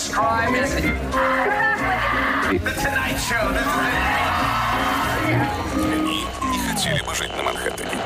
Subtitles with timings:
[0.00, 0.72] this crime is
[2.64, 3.52] The Tonight Show.
[3.52, 3.62] The
[5.74, 8.00] Они не хотели бы жить на Манхэттене.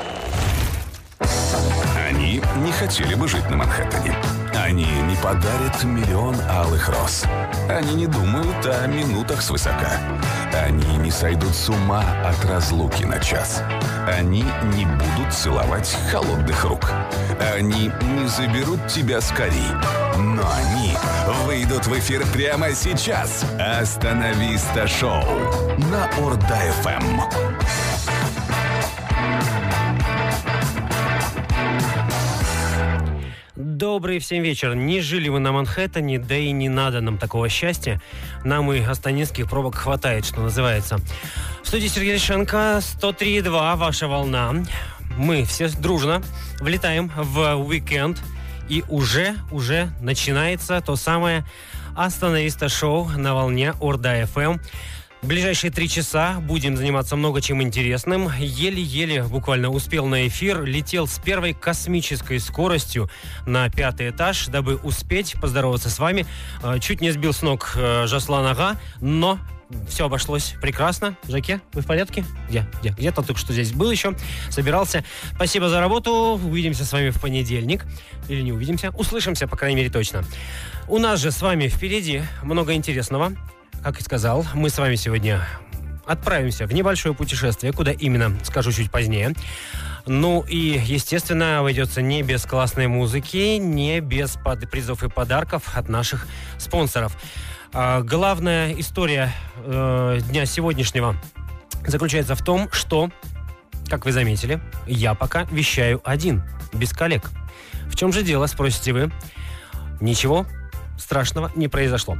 [2.08, 4.16] Они не хотели бы жить на Манхэттене.
[4.54, 7.24] Они не подарят миллион алых роз.
[7.68, 10.00] Они не думают о минутах свысока.
[10.52, 13.62] Они не сойдут с ума от разлуки на час.
[14.08, 16.90] Они не будут целовать холодных рук.
[17.54, 20.03] Они не заберут тебя скорей.
[20.16, 20.94] Но они
[21.44, 23.44] выйдут в эфир прямо сейчас.
[23.58, 25.24] Астанависта шоу
[25.90, 27.20] на Орда-ФМ.
[33.56, 34.74] Добрый всем вечер.
[34.74, 38.00] Не жили вы на Манхэттене, да и не надо нам такого счастья.
[38.44, 40.98] Нам и астанинских пробок хватает, что называется.
[41.62, 44.54] В студии Сергей Решенко, 103.2, ваша волна.
[45.16, 46.22] Мы все дружно
[46.60, 48.20] влетаем в уикенд.
[48.68, 51.44] И уже, уже начинается то самое
[51.96, 54.58] остановиста шоу на волне Орда ФМ.
[55.24, 58.30] В ближайшие три часа будем заниматься много чем интересным.
[58.38, 63.08] Еле-еле буквально успел на эфир, летел с первой космической скоростью
[63.46, 66.26] на пятый этаж, дабы успеть поздороваться с вами.
[66.62, 69.38] Э, Чуть не сбил с ног э, Жаслан Ага, но
[69.88, 71.16] все обошлось прекрасно.
[71.28, 72.24] Жаке, вы в порядке?
[72.48, 72.66] Где?
[72.80, 72.90] Где?
[72.90, 74.14] Где-то только что здесь был еще.
[74.50, 75.04] Собирался.
[75.34, 76.40] Спасибо за работу.
[76.42, 77.84] Увидимся с вами в понедельник.
[78.28, 78.90] Или не увидимся.
[78.90, 80.24] Услышимся, по крайней мере, точно.
[80.88, 83.32] У нас же с вами впереди много интересного.
[83.82, 85.46] Как и сказал, мы с вами сегодня
[86.06, 87.72] отправимся в небольшое путешествие.
[87.72, 89.34] Куда именно, скажу чуть позднее.
[90.06, 94.36] Ну и, естественно, обойдется не без классной музыки, не без
[94.70, 96.26] призов и подарков от наших
[96.58, 97.16] спонсоров.
[97.76, 101.16] А, главная история э, дня сегодняшнего
[101.84, 103.10] заключается в том, что,
[103.88, 107.32] как вы заметили, я пока вещаю один, без коллег.
[107.88, 109.10] В чем же дело, спросите вы?
[110.00, 110.46] Ничего
[110.96, 112.16] страшного не произошло.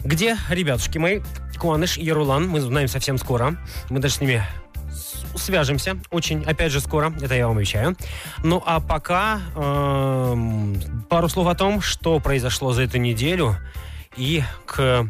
[0.00, 1.20] Где, ребятушки мои,
[1.58, 2.46] Куаныш и Ярулан?
[2.46, 3.56] Мы узнаем совсем скоро.
[3.88, 4.44] Мы даже с ними
[5.36, 7.14] свяжемся очень, опять же, скоро.
[7.22, 7.96] Это я вам обещаю.
[8.44, 13.56] Ну, а пока эм, пару слов о том, что произошло за эту неделю.
[14.16, 15.08] И к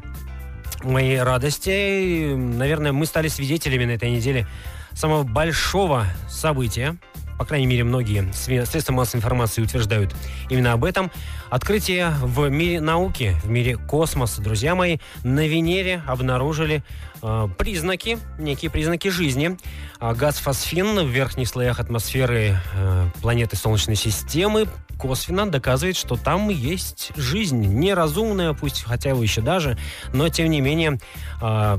[0.82, 4.46] моей радости, наверное, мы стали свидетелями на этой неделе
[4.92, 6.96] самого большого события.
[7.38, 10.14] По крайней мере, многие средства массовой информации утверждают
[10.48, 11.10] именно об этом.
[11.50, 16.82] Открытие в мире науки, в мире космоса, друзья мои, на Венере обнаружили
[17.22, 19.58] э, признаки, некие признаки жизни.
[19.98, 24.66] А газ фосфин в верхних слоях атмосферы э, планеты Солнечной системы
[24.98, 27.66] косвенно доказывает, что там есть жизнь.
[27.66, 29.78] Неразумная, пусть хотя бы еще даже,
[30.12, 30.98] но тем не менее
[31.42, 31.78] э,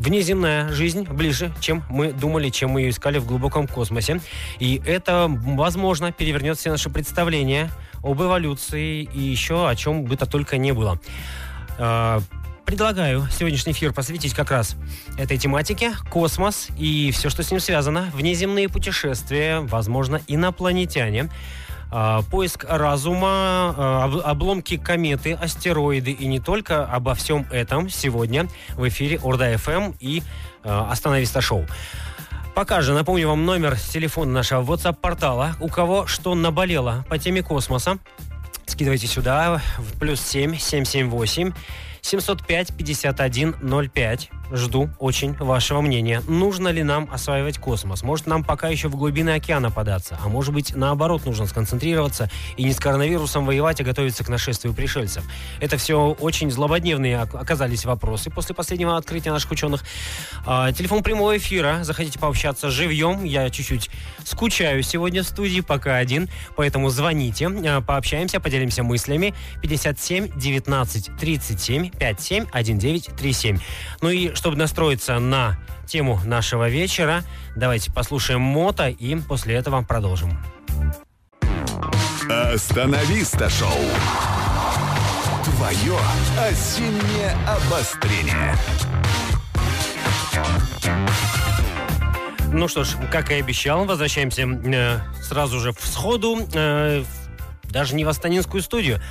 [0.00, 4.20] внеземная жизнь ближе, чем мы думали, чем мы ее искали в глубоком космосе.
[4.58, 7.70] И это, возможно, перевернет все наши представления
[8.02, 10.98] об эволюции и еще о чем бы то только не было.
[11.78, 12.20] Э,
[12.70, 14.76] Предлагаю сегодняшний эфир посвятить как раз
[15.18, 15.92] этой тематике.
[16.08, 18.12] Космос и все, что с ним связано.
[18.14, 21.30] Внеземные путешествия, возможно, инопланетяне.
[21.92, 28.48] А, Поиск разума, а, об- обломки кометы, астероиды и не только обо всем этом сегодня
[28.76, 30.22] в эфире Орда ФМ и
[30.62, 31.66] а, Остановиста Шоу.
[32.54, 35.56] Пока же напомню вам номер телефона нашего WhatsApp-портала.
[35.60, 37.98] У кого что наболело по теме космоса,
[38.66, 41.52] скидывайте сюда в плюс 7 778
[42.02, 44.30] 705 5105.
[44.52, 46.22] Жду очень вашего мнения.
[46.26, 48.02] Нужно ли нам осваивать космос?
[48.02, 50.18] Может, нам пока еще в глубины океана податься?
[50.24, 54.74] А может быть, наоборот, нужно сконцентрироваться и не с коронавирусом воевать, а готовиться к нашествию
[54.74, 55.24] пришельцев?
[55.60, 59.84] Это все очень злободневные ок- оказались вопросы после последнего открытия наших ученых.
[60.44, 61.84] А, телефон прямого эфира.
[61.84, 63.24] Заходите пообщаться живьем.
[63.24, 63.88] Я чуть-чуть
[64.24, 66.28] скучаю сегодня в студии, пока один.
[66.56, 69.34] Поэтому звоните, а, пообщаемся, поделимся мыслями.
[69.62, 73.58] 57 19 37 57 19 37.
[74.00, 77.24] Ну и чтобы настроиться на тему нашего вечера,
[77.56, 80.42] давайте послушаем Мота и после этого продолжим.
[82.26, 83.68] Остановиста шоу.
[85.44, 85.98] Твое
[86.38, 88.56] осеннее обострение.
[92.50, 97.04] Ну что ж, как и обещал, возвращаемся э, сразу же в сходу, э,
[97.64, 99.02] даже не в Астанинскую студию,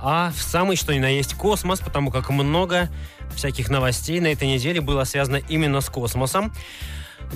[0.00, 2.90] а в самый что ни на есть космос, потому как много
[3.34, 6.52] всяких новостей на этой неделе было связано именно с космосом.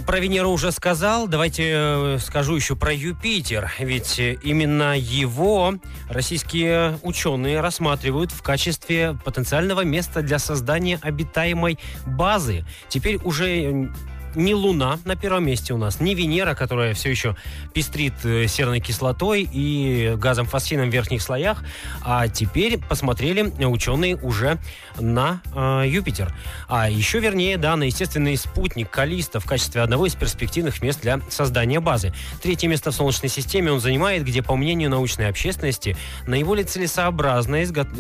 [0.06, 5.74] Про Венеру уже сказал, давайте э, скажу еще про Юпитер, ведь э, именно его
[6.10, 12.66] российские ученые рассматривают в качестве потенциального места для создания обитаемой базы.
[12.88, 13.90] Теперь уже
[14.36, 17.36] не Луна на первом месте у нас, не Венера, которая все еще
[17.72, 21.64] пестрит э, серной кислотой и газом фосфином в верхних слоях,
[22.02, 24.58] а теперь посмотрели ученые уже
[25.00, 26.32] на э, Юпитер.
[26.68, 31.20] А еще вернее, да, на естественный спутник Калиста в качестве одного из перспективных мест для
[31.30, 32.12] создания базы.
[32.42, 35.96] Третье место в Солнечной системе он занимает, где, по мнению научной общественности,
[36.26, 37.56] наиболее целесообразно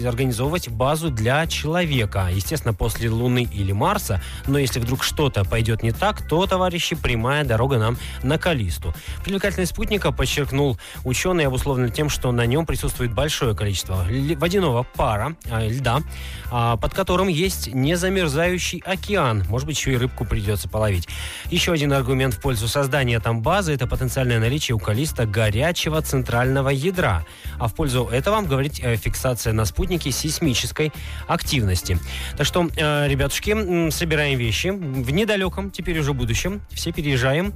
[0.06, 2.28] организовывать базу для человека.
[2.30, 7.44] Естественно, после Луны или Марса, но если вдруг что-то пойдет не так, то, товарищи, прямая
[7.44, 8.94] дорога нам на Калисту.
[9.24, 14.04] Привлекательность спутника подчеркнул ученый, обусловлен тем, что на нем присутствует большое количество
[14.36, 16.02] водяного пара, а, льда,
[16.50, 19.44] а, под которым есть незамерзающий океан.
[19.48, 21.08] Может быть, еще и рыбку придется половить.
[21.50, 26.70] Еще один аргумент в пользу создания там базы– это потенциальное наличие у Калиста горячего центрального
[26.70, 27.24] ядра.
[27.58, 30.92] А в пользу этого говорит э, фиксация на спутнике сейсмической
[31.26, 31.98] активности.
[32.36, 34.68] Так что, э, ребятушки, собираем вещи.
[34.68, 37.52] В недалеком, теперь уже будущем, все переезжаем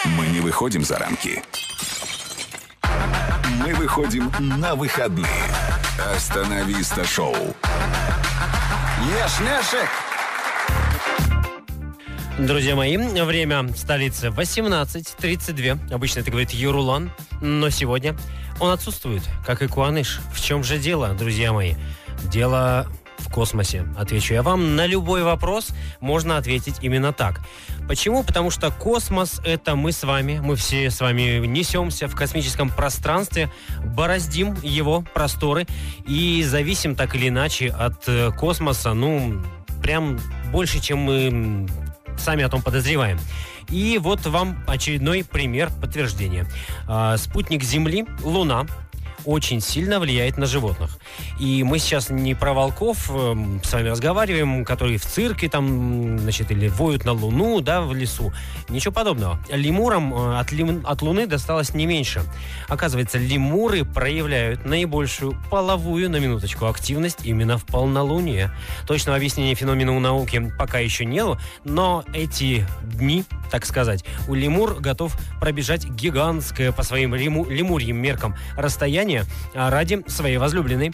[0.05, 1.43] мы не выходим за рамки
[3.61, 5.43] мы выходим на выходные
[6.15, 7.35] остановиста шоу
[9.07, 10.10] Ешь, Нешек!
[12.38, 15.92] Друзья мои, время в столице 18.32.
[15.92, 17.12] Обычно это говорит Юрулан,
[17.42, 18.16] но сегодня
[18.58, 20.20] он отсутствует, как и Куаныш.
[20.32, 21.74] В чем же дело, друзья мои?
[22.24, 22.86] Дело
[23.18, 23.86] в космосе.
[23.98, 24.76] Отвечу я вам.
[24.76, 25.68] На любой вопрос
[26.00, 27.40] можно ответить именно так.
[27.86, 28.24] Почему?
[28.24, 30.40] Потому что космос– это мы с вами.
[30.42, 33.52] Мы все с вами несемся в космическом пространстве,
[33.84, 35.66] бороздим его просторы
[36.06, 39.42] и зависим так или иначе от э, космоса, ну,
[39.82, 40.18] прям
[40.50, 41.68] больше, чем мы
[42.18, 43.18] сами о том подозреваем.
[43.68, 46.46] И вот вам очередной пример подтверждения.
[46.88, 48.66] А, спутник Земли, Луна,
[49.24, 50.98] очень сильно влияет на животных.
[51.38, 56.50] И мы сейчас не про волков э, с вами разговариваем, которые в цирке там, значит,
[56.50, 58.32] или воют на Луну, да, в лесу.
[58.68, 59.38] Ничего подобного.
[59.50, 62.22] Лемурам э, от, лим, от Луны досталось не меньше.
[62.68, 68.50] Оказывается, лемуры проявляют наибольшую половую, на минуточку, активность именно в полнолуние.
[68.86, 74.80] Точного объяснения феномена у науки пока еще нет, но эти дни, так сказать, у лемур
[74.80, 80.92] готов пробежать гигантское по своим лему, лемурьим меркам расстояние свидание ради своей возлюбленной.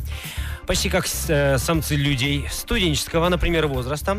[0.67, 4.19] Почти как э, самцы людей студенческого, например, возраста,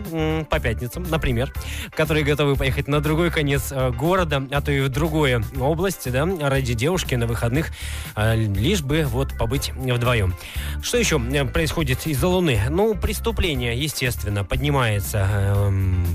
[0.49, 1.53] по пятницам, например,
[1.91, 6.27] которые готовы поехать на другой конец э, города, а то и в другую область, да,
[6.41, 7.69] ради девушки на выходных,
[8.15, 10.33] э, лишь бы вот побыть вдвоем.
[10.81, 11.19] Что еще
[11.53, 12.59] происходит из-за Луны?
[12.67, 15.71] Ну, преступление, естественно, поднимается э,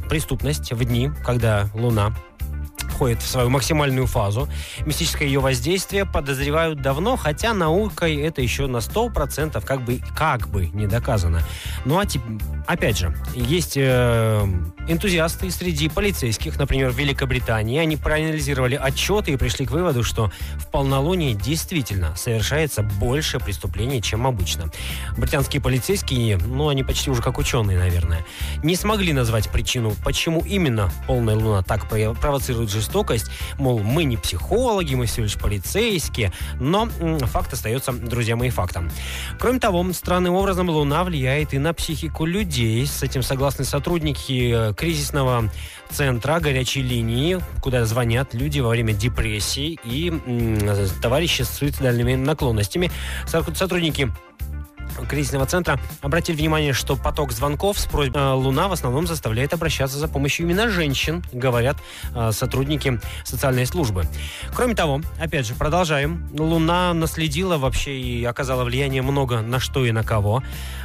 [0.08, 2.12] преступность в дни, когда Луна
[2.94, 4.48] входит в свою максимальную фазу.
[4.86, 10.66] Мистическое ее воздействие подозревают давно, хотя наукой это еще на 100% как бы, как бы
[10.66, 11.42] не доказано.
[11.84, 12.04] Ну а
[12.66, 14.46] опять же, есть э,
[14.86, 17.80] энтузиасты среди полицейских, например, в Великобритании.
[17.80, 24.26] Они проанализировали отчеты и пришли к выводу, что в полнолунии действительно совершается больше преступлений, чем
[24.26, 24.70] обычно.
[25.16, 28.24] Британские полицейские, ну они почти уже как ученые, наверное,
[28.62, 34.16] не смогли назвать причину, почему именно полная луна так провоцирует жестокость жестокость, мол, мы не
[34.16, 36.88] психологи, мы всего лишь полицейские, но
[37.32, 38.90] факт остается, друзья мои, фактом.
[39.38, 42.86] Кроме того, странным образом Луна влияет и на психику людей.
[42.86, 45.50] С этим согласны сотрудники э, кризисного
[45.90, 50.12] центра горячей линии, куда звонят люди во время депрессии и
[51.00, 52.90] товарищи с суицидальными наклонностями.
[53.26, 54.10] Сотрудники
[55.08, 59.98] кризисного центра обратили внимание, что поток звонков с просьбой э, Луна в основном заставляет обращаться
[59.98, 61.76] за помощью именно женщин, говорят
[62.14, 64.04] э, сотрудники социальной службы.
[64.54, 66.28] Кроме того, опять же, продолжаем.
[66.38, 70.42] Луна наследила вообще и оказала влияние много на что и на кого.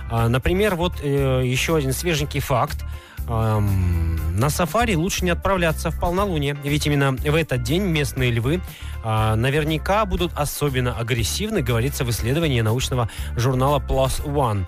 [0.10, 2.84] А, например, вот э, еще один свеженький факт–
[3.29, 8.62] на сафари лучше не отправляться в полнолуние, ведь именно в этот день местные львы
[9.03, 14.65] э, наверняка будут особенно агрессивны, говорится в исследовании научного журнала Plus One.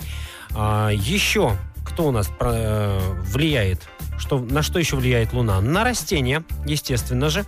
[0.54, 3.82] А, еще кто у нас э, влияет?
[4.18, 5.62] Что, на что еще влияет Луна?
[5.62, 7.46] На растения, естественно же.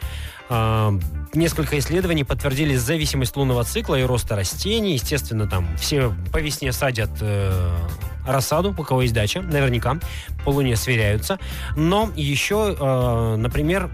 [0.49, 0.91] Э,
[1.33, 4.93] несколько исследований подтвердили зависимость лунного цикла и роста растений.
[4.93, 7.71] Естественно, там все по весне садят э,
[8.25, 9.97] рассаду, у кого есть дача, наверняка
[10.43, 11.39] по луне сверяются.
[11.75, 13.89] Но еще, э, например,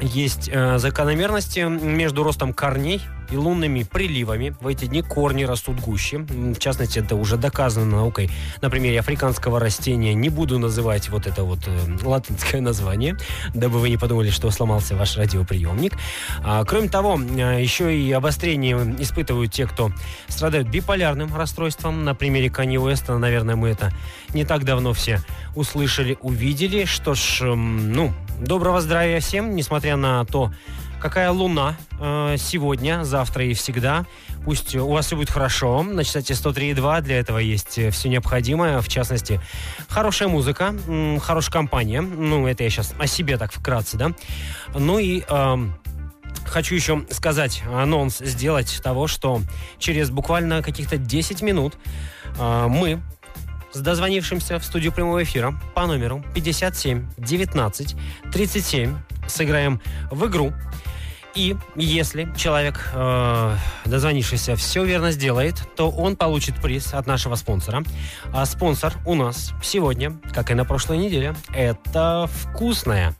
[0.00, 4.54] есть э, закономерности между ростом корней и лунными приливами.
[4.60, 6.18] В эти дни корни растут гуще.
[6.18, 8.30] В частности, это уже доказано наукой.
[8.60, 13.16] На примере африканского растения не буду называть вот это вот э, латинское название,
[13.54, 15.94] дабы вы не подумали, что сломался ваш радиоприемник.
[16.42, 19.92] А, кроме того, э, еще и обострение испытывают те, кто
[20.28, 22.04] страдают биполярным расстройством.
[22.04, 23.92] На примере Канни Уэста, наверное, мы это
[24.34, 25.20] не так давно все
[25.54, 26.84] услышали, увидели.
[26.84, 30.52] Что ж, ну, доброго здравия всем, несмотря на то,
[31.00, 34.06] какая луна э, сегодня, завтра и всегда.
[34.44, 35.82] Пусть у вас все будет хорошо.
[35.82, 38.80] На частоте 103,2 для этого есть э, все необходимое.
[38.80, 39.40] В частности,
[39.88, 42.00] хорошая музыка, э, хорошая компания.
[42.00, 44.12] Ну, это я сейчас о себе так вкратце, да.
[44.74, 45.22] Ну и...
[45.28, 45.56] Э,
[46.46, 49.40] хочу еще сказать, анонс сделать того, что
[49.78, 51.74] через буквально каких-то 10 минут
[52.38, 53.00] э, мы
[53.72, 57.96] с дозвонившимся в студию прямого эфира по номеру 57 19
[58.32, 58.96] 37
[59.28, 59.80] сыграем
[60.10, 60.52] в игру
[61.34, 67.82] и если человек, э, дозвонившийся, все верно сделает, то он получит приз от нашего спонсора.
[68.32, 73.14] А спонсор у нас сегодня, как и на прошлой неделе, это вкусная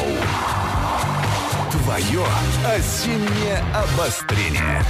[1.71, 2.25] Твое
[2.67, 4.83] осеннее обострение.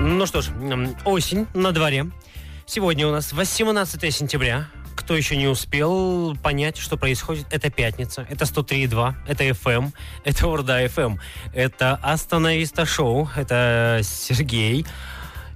[0.00, 0.48] Ну что ж,
[1.04, 2.10] осень на дворе.
[2.66, 4.68] Сегодня у нас 18 сентября.
[4.96, 9.92] Кто еще не успел понять, что происходит, это пятница, это 103.2, это FM,
[10.24, 11.18] это Урда FM,
[11.54, 14.84] это Остановиста Шоу, это Сергей.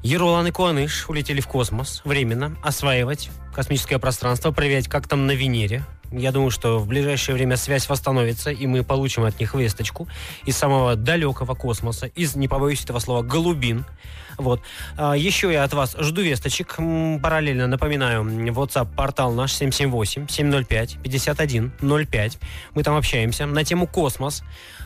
[0.04, 5.84] Еролан и Куаныш улетели в космос временно осваивать космическое пространство, проверять, как там на Венере,
[6.12, 10.06] я думаю, что в ближайшее время связь восстановится, и мы получим от них весточку
[10.44, 13.86] из самого далекого космоса, из, не побоюсь этого слова, голубин.
[14.38, 14.62] Вот.
[14.96, 16.76] А, еще я от вас жду весточек.
[17.22, 22.38] Параллельно напоминаю, WhatsApp-портал наш 778-705-5105.
[22.74, 24.42] Мы там общаемся на тему космос,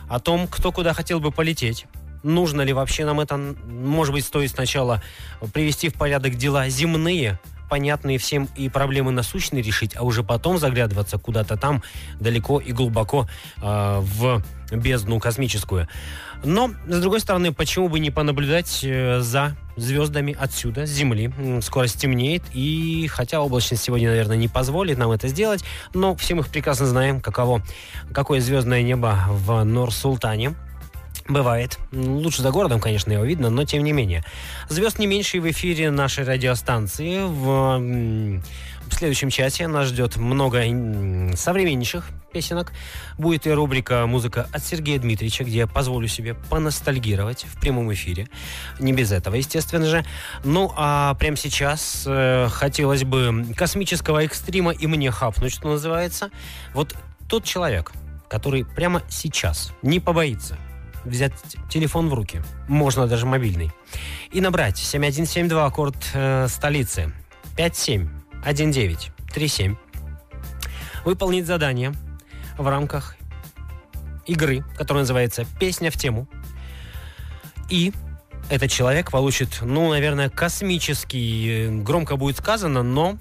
[0.09, 1.85] о том, кто куда хотел бы полететь
[2.23, 5.03] нужно ли вообще нам это, может быть, стоит сначала
[5.53, 7.39] привести в порядок дела земные,
[7.69, 11.83] понятные всем и проблемы насущные решить, а уже потом заглядываться куда-то там
[12.19, 15.87] далеко и глубоко э, в бездну космическую.
[16.43, 21.31] Но, с другой стороны, почему бы не понаблюдать э, за звездами отсюда, с Земли.
[21.61, 26.43] Скоро стемнеет, и хотя облачность сегодня, наверное, не позволит нам это сделать, но все мы
[26.43, 27.61] прекрасно знаем, каково,
[28.13, 30.55] какое звездное небо в Нур-Султане.
[31.27, 31.77] Бывает.
[31.91, 34.23] Лучше за городом, конечно, его видно, но тем не менее.
[34.69, 37.19] Звезд не меньше в эфире нашей радиостанции.
[37.25, 38.41] В
[38.89, 40.59] в следующем часе нас ждет много
[41.35, 42.71] современнейших песенок.
[43.17, 48.27] Будет и рубрика «Музыка от Сергея Дмитриевича», где я позволю себе поностальгировать в прямом эфире.
[48.79, 50.05] Не без этого, естественно же.
[50.43, 56.29] Ну, а прямо сейчас э, хотелось бы космического экстрима и мне хапнуть, что называется.
[56.73, 56.95] Вот
[57.27, 57.91] тот человек,
[58.29, 60.57] который прямо сейчас не побоится
[61.07, 61.33] взять
[61.69, 63.71] телефон в руки, можно даже мобильный,
[64.31, 67.11] и набрать 7172 аккорд э, столицы.
[67.55, 68.07] 57
[68.41, 69.75] 1937
[71.03, 71.93] выполнить задание
[72.57, 73.15] в рамках
[74.25, 76.27] игры, которая называется «Песня в тему».
[77.69, 77.93] И
[78.49, 83.17] этот человек получит, ну, наверное, космический, громко будет сказано, но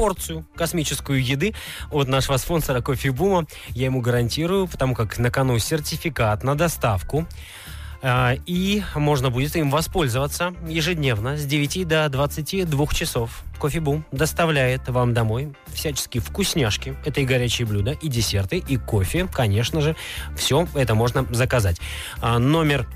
[0.00, 1.52] порцию космическую еды
[1.90, 3.44] от нашего спонсора Кофе Бума.
[3.68, 7.26] Я ему гарантирую, потому как на кону сертификат на доставку
[8.00, 13.42] а, и можно будет им воспользоваться ежедневно с 9 до 22 часов.
[13.60, 16.96] Кофебум доставляет вам домой всяческие вкусняшки.
[17.04, 19.96] Это и горячие блюда, и десерты, и кофе, конечно же.
[20.34, 21.78] Все это можно заказать.
[22.22, 22.88] А, номер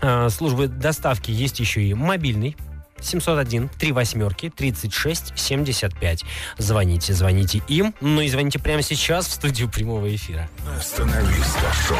[0.00, 2.56] а, службы доставки есть еще и мобильный
[3.02, 6.24] 701 3 восьмерки 36 75.
[6.58, 7.94] Звоните, звоните им.
[8.00, 10.48] Ну и звоните прямо сейчас в студию прямого эфира.
[10.78, 11.98] Остановиста шоу.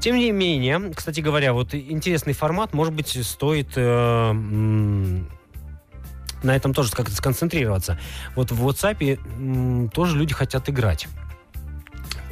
[0.00, 4.32] Тем не менее, кстати говоря, вот интересный формат, может быть, стоит э,
[6.42, 7.98] на этом тоже как-то сконцентрироваться.
[8.36, 11.08] Вот в WhatsApp м, тоже люди хотят играть.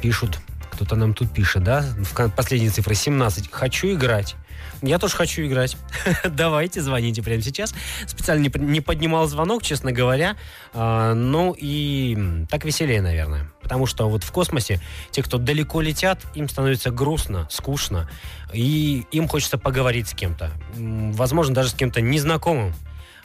[0.01, 0.39] Пишут,
[0.71, 3.51] кто-то нам тут пишет, да, в последней цифре 17.
[3.51, 4.35] Хочу играть.
[4.81, 5.77] Я тоже хочу играть.
[6.23, 7.73] Давайте, звоните прямо сейчас.
[8.05, 10.37] Специально не, не поднимал звонок, честно говоря.
[10.73, 13.51] А, ну и так веселее, наверное.
[13.61, 14.79] Потому что вот в космосе
[15.11, 18.09] те, кто далеко летят, им становится грустно, скучно.
[18.53, 20.51] И им хочется поговорить с кем-то.
[20.75, 22.73] Возможно, даже с кем-то незнакомым.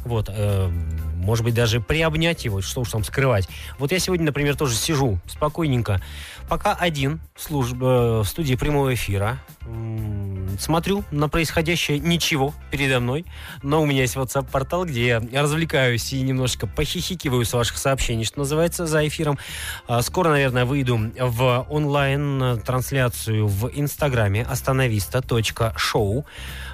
[0.05, 0.69] Вот, э,
[1.17, 3.49] может быть, даже приобнять его, что уж там скрывать.
[3.79, 6.01] Вот я сегодня, например, тоже сижу спокойненько,
[6.49, 9.39] пока один служб, э, в студии прямого эфира,
[10.59, 13.25] смотрю на происходящее ничего передо мной,
[13.63, 18.41] но у меня есть WhatsApp-портал, где я развлекаюсь и немножко похихикиваю с ваших сообщений, что
[18.41, 19.39] называется, за эфиром.
[19.87, 26.27] А, скоро, наверное, выйду в онлайн-трансляцию в Инстаграме остановиста.шоу.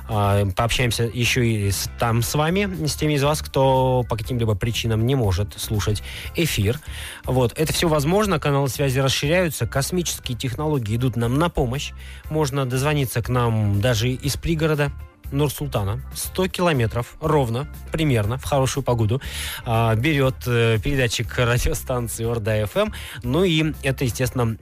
[0.09, 4.55] А, пообщаемся еще и с, там с вами, с теми из вас, кто по каким-либо
[4.55, 6.03] причинам не может слушать
[6.35, 6.81] эфир.
[7.25, 7.53] Вот.
[7.57, 11.92] Это все возможно, каналы связи расширяются, космические технологии идут нам на помощь.
[12.31, 14.92] Можно дозвониться к нам даже из пригорода,
[15.31, 19.21] Нур-Султана 100 километров ровно, примерно, в хорошую погоду,
[19.64, 22.91] а, берет э, передатчик радиостанции Орда ФМ.
[23.23, 24.57] Ну и это, естественно,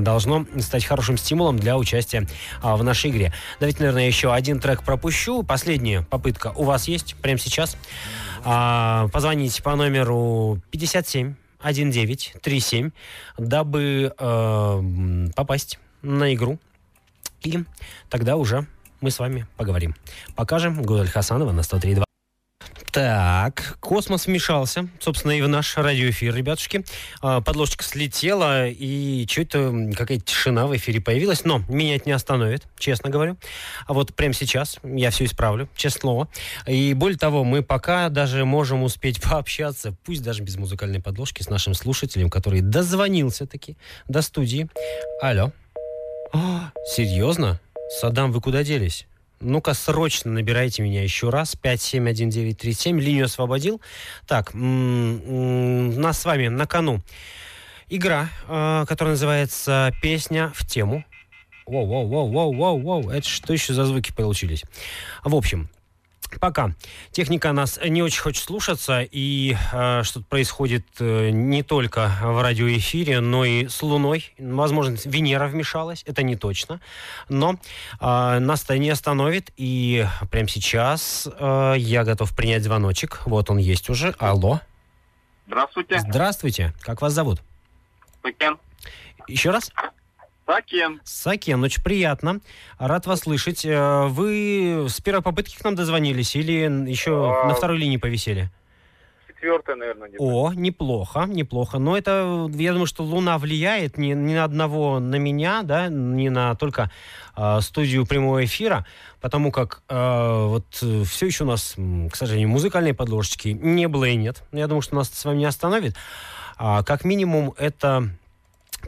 [0.00, 2.26] должно стать хорошим стимулом для участия
[2.62, 3.32] а, в нашей игре.
[3.60, 5.42] Давайте, наверное, еще один трек пропущу.
[5.42, 7.76] Последняя попытка у вас есть прямо сейчас.
[8.44, 12.90] А, позвоните по номеру 57 1937,
[13.38, 16.58] дабы э, попасть на игру.
[17.42, 17.64] И
[18.08, 18.66] тогда уже
[19.00, 19.94] мы с вами поговорим.
[20.34, 22.06] Покажем Гудель Хасанова на 103.2.
[22.96, 26.82] Так, космос вмешался, собственно, и в наш радиоэфир, ребятушки.
[27.20, 32.66] А, подложечка слетела, и что-то какая-то тишина в эфире появилась, но меня это не остановит,
[32.78, 33.36] честно говорю.
[33.86, 36.28] А вот прямо сейчас я все исправлю, честное слово.
[36.66, 41.50] И более того, мы пока даже можем успеть пообщаться, пусть даже без музыкальной подложки, с
[41.50, 43.76] нашим слушателем, который дозвонился таки
[44.08, 44.70] до студии.
[45.20, 45.52] Алло.
[46.32, 47.60] А, серьезно?
[47.88, 49.06] Садам, вы куда делись?
[49.40, 51.54] Ну-ка, срочно набирайте меня еще раз.
[51.56, 53.00] 571937.
[53.00, 53.80] Линию освободил.
[54.26, 57.02] Так, нас с вами на кону
[57.88, 61.04] игра, э, которая называется «Песня в тему».
[61.66, 63.10] Воу, воу, воу, воу, воу, воу.
[63.10, 64.64] Это что еще за звуки получились?
[65.24, 65.68] В общем,
[66.40, 66.72] Пока.
[67.12, 73.20] Техника нас не очень хочет слушаться, и э, что-то происходит э, не только в радиоэфире,
[73.20, 74.32] но и с Луной.
[74.38, 76.80] Возможно, Венера вмешалась, это не точно.
[77.28, 77.56] Но
[78.00, 83.22] э, нас это не остановит, и прямо сейчас э, я готов принять звоночек.
[83.26, 84.14] Вот он есть уже.
[84.18, 84.60] Алло.
[85.46, 85.98] Здравствуйте.
[86.00, 86.74] Здравствуйте.
[86.80, 87.40] Как вас зовут?
[88.22, 88.58] Сакен.
[89.28, 89.70] Еще раз?
[90.46, 91.00] Сакен.
[91.04, 92.40] Сакен, очень приятно.
[92.78, 93.64] Рад вас слышать.
[93.64, 97.48] Э, вы с первой попытки к нам дозвонились или еще а...
[97.48, 98.48] на второй линии повисели?
[99.26, 100.22] Четвертая, наверное, где-то.
[100.22, 101.78] О, неплохо, неплохо.
[101.78, 106.30] Но это, я думаю, что Луна влияет ни, ни на одного, на меня, да, не
[106.30, 106.92] на только
[107.36, 108.86] э, студию прямого эфира,
[109.20, 114.14] потому как э, вот все еще у нас, к сожалению, музыкальной подложечки не было и
[114.14, 114.44] нет.
[114.52, 115.96] Я думаю, что нас с вами не остановит.
[116.56, 118.08] А, как минимум, это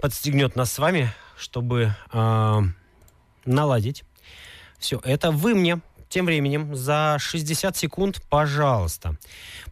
[0.01, 2.61] подстегнет нас с вами, чтобы э,
[3.45, 4.05] наладить
[4.79, 5.31] все это.
[5.31, 9.17] Вы мне тем временем за 60 секунд, пожалуйста,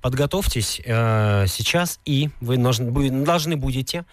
[0.01, 4.05] подготовьтесь э, сейчас и вы должны, должны будете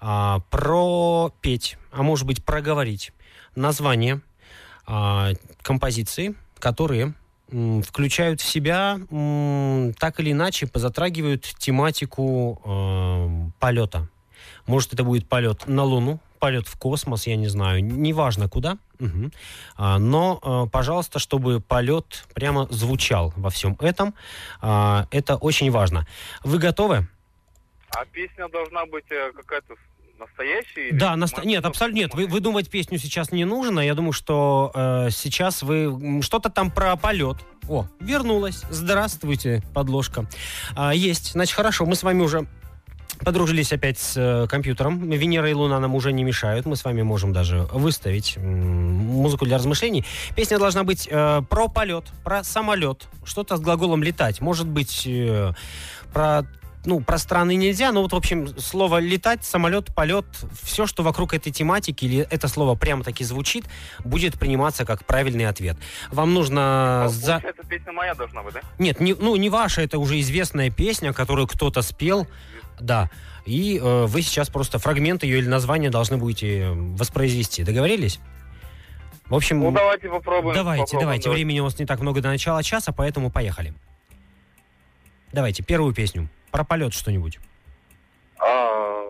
[0.00, 3.12] а, пропеть, а может быть проговорить
[3.54, 4.20] название
[4.86, 7.14] а, композиции, которые
[7.48, 8.98] включают в себя,
[9.98, 14.06] так или иначе, затрагивают тематику э, полета.
[14.66, 18.78] Может, это будет полет на Луну, полет в космос, я не знаю, неважно куда.
[18.98, 19.32] Мгм.
[19.76, 24.14] А, но, э, пожалуйста, чтобы полет прямо звучал во всем этом.
[24.60, 26.06] А, это очень важно.
[26.44, 27.06] Вы готовы?
[27.90, 29.74] А песня должна быть э, какая-то
[30.18, 30.88] настоящая?
[30.88, 32.14] или Да, наста- нет, абсолютно нет.
[32.14, 33.80] Вы, выдумывать песню сейчас не нужно.
[33.80, 37.36] Я думаю, что э, сейчас вы что-то там про полет.
[37.68, 38.62] О, вернулась.
[38.70, 40.26] Здравствуйте, подложка.
[40.74, 41.32] А, есть.
[41.32, 41.86] Значит, хорошо.
[41.86, 42.46] Мы с вами уже
[43.24, 45.10] подружились опять с э, компьютером.
[45.10, 46.66] Венера и Луна нам уже не мешают.
[46.66, 50.04] Мы с вами можем даже выставить музыку для размышлений.
[50.34, 53.08] Песня должна быть э, про полет, про самолет.
[53.24, 54.40] Что-то с глаголом летать.
[54.40, 55.52] Может быть, э,
[56.12, 56.46] про
[56.84, 60.24] ну, про страны нельзя, но вот, в общем, слово летать, самолет, полет,
[60.62, 63.64] все, что вокруг этой тематики, или это слово прямо таки звучит,
[64.04, 65.76] будет приниматься как правильный ответ.
[66.10, 67.04] Вам нужно...
[67.04, 67.34] А, за...
[67.34, 68.60] Получается, песня моя должна быть, да?
[68.78, 72.26] Нет, не, ну, не ваша, это уже известная песня, которую кто-то спел,
[72.80, 73.10] да.
[73.44, 77.64] И э, вы сейчас просто фрагмент ее или название должны будете воспроизвести.
[77.64, 78.20] Договорились?
[79.26, 80.54] В общем, Ну, давайте попробуем.
[80.54, 81.30] давайте, попробуем, давайте.
[81.30, 83.74] Времени у нас не так много до начала часа, поэтому поехали.
[85.32, 86.28] Давайте, первую песню.
[86.50, 87.38] Про полет что-нибудь.
[88.40, 89.02] А,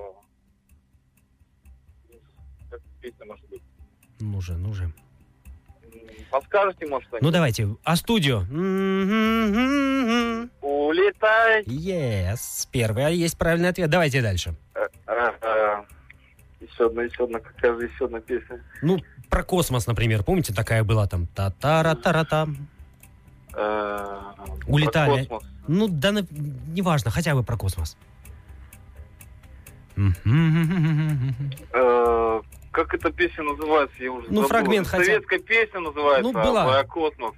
[3.00, 3.62] песня может быть?
[4.20, 4.92] Ну же, ну же.
[6.30, 8.40] Подскажете, может, Ну давайте, а студио?
[8.50, 9.68] М-м-м-м.
[10.60, 11.62] Улетай.
[11.64, 13.88] Yes, первый, есть правильный ответ.
[13.88, 14.54] Давайте дальше.
[15.06, 15.84] А, а,
[16.60, 18.62] Еще одна, еще одна, какая же еще одна песня?
[18.82, 18.98] Ну,
[19.30, 20.22] про космос, например.
[20.24, 22.46] Помните, такая была там та та ра та ра та
[23.54, 24.34] А,
[24.66, 25.28] Улетали.
[25.68, 26.26] Ну, да, на-
[26.68, 27.96] неважно, хотя бы про космос.
[31.72, 33.96] Э, Как эта песня называется?
[34.02, 34.48] Я уже Ну, забыл.
[34.48, 35.04] фрагмент хотя.
[35.04, 36.22] Советская песня называется.
[36.22, 36.64] Ну, была.
[36.72, 37.32] Про космос.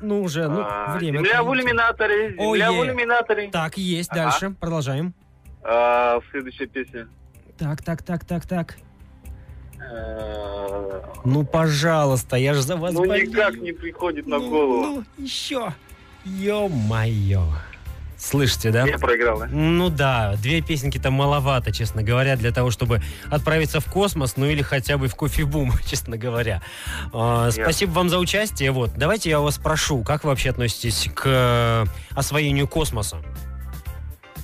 [0.00, 1.18] Ну, уже, ну, А, время.
[1.18, 2.30] Земля в иллюминаторе.
[2.38, 3.50] Земля в иллюминаторе.
[3.50, 4.22] Так, есть, Ага.
[4.24, 5.14] дальше, продолжаем.
[5.62, 7.08] А, Следующая песня.
[7.56, 8.76] Так, так, так, так, так.
[9.80, 13.28] Э, Ну, пожалуйста, я же за вас Ну, болею.
[13.28, 14.82] никак не приходит на Ну, голову.
[14.86, 15.72] Ну, еще.
[16.24, 17.44] Ё-моё.
[18.18, 18.84] Слышите, да?
[18.84, 19.46] Я проиграл, да?
[19.50, 23.00] Ну да, две песенки-то маловато, честно говоря, для того, чтобы
[23.30, 26.60] отправиться в космос, ну или хотя бы в кофе-бум, честно говоря.
[27.12, 28.72] А, спасибо вам за участие.
[28.72, 33.18] Вот, давайте я вас спрошу, как вы вообще относитесь к э, освоению космоса?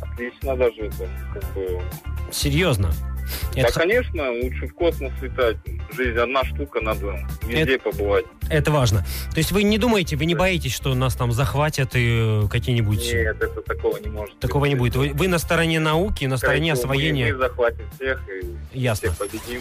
[0.01, 1.09] Отлично даже это.
[1.33, 1.83] Как бы...
[2.31, 2.93] Серьезно?
[3.55, 5.57] Да, Это, х- конечно, лучше в космос летать.
[5.93, 8.25] Жизнь одна штука, надо везде побывать.
[8.51, 9.05] это важно.
[9.33, 13.13] То есть вы не думаете, вы не боитесь, что нас там захватят и э, какие-нибудь...
[13.13, 14.97] Нет, это такого не может Такого не будет.
[14.97, 17.27] Вы, вы на стороне науки, на стороне всего, освоения...
[17.27, 18.23] Мы, мы захватим всех
[18.73, 19.11] и Ясно.
[19.13, 19.61] всех победим.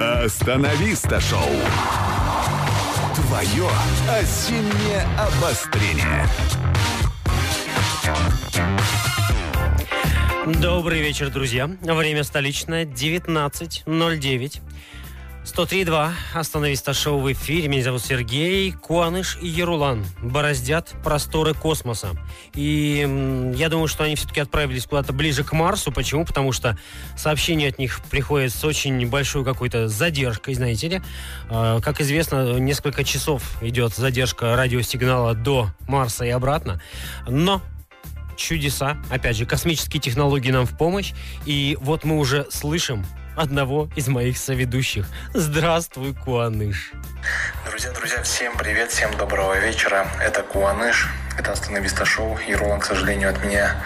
[0.00, 1.40] Остановиста шоу.
[3.16, 3.68] Твое
[4.08, 6.24] осеннее обострение.
[10.46, 11.66] Добрый вечер, друзья.
[11.82, 14.60] Время столичное 19.09.
[15.44, 16.10] 103.2.
[16.34, 17.68] Остановиста шоу в эфире.
[17.68, 18.72] Меня зовут Сергей.
[18.72, 22.10] Куаныш и Ерулан бороздят просторы космоса.
[22.54, 25.90] И я думаю, что они все-таки отправились куда-то ближе к Марсу.
[25.90, 26.24] Почему?
[26.24, 26.78] Потому что
[27.16, 31.02] сообщение от них приходит с очень большой какой-то задержкой, знаете ли.
[31.50, 36.80] А, Как известно, несколько часов идет задержка радиосигнала до Марса и обратно.
[37.26, 37.62] Но
[38.38, 38.96] чудеса.
[39.10, 41.12] Опять же, космические технологии нам в помощь.
[41.44, 43.04] И вот мы уже слышим
[43.36, 45.06] одного из моих соведущих.
[45.32, 46.92] Здравствуй, Куаныш.
[47.68, 50.08] Друзья, друзья, всем привет, всем доброго вечера.
[50.20, 52.36] Это Куаныш, это Остановиста шоу.
[52.48, 53.76] И Ролан, к сожалению, от меня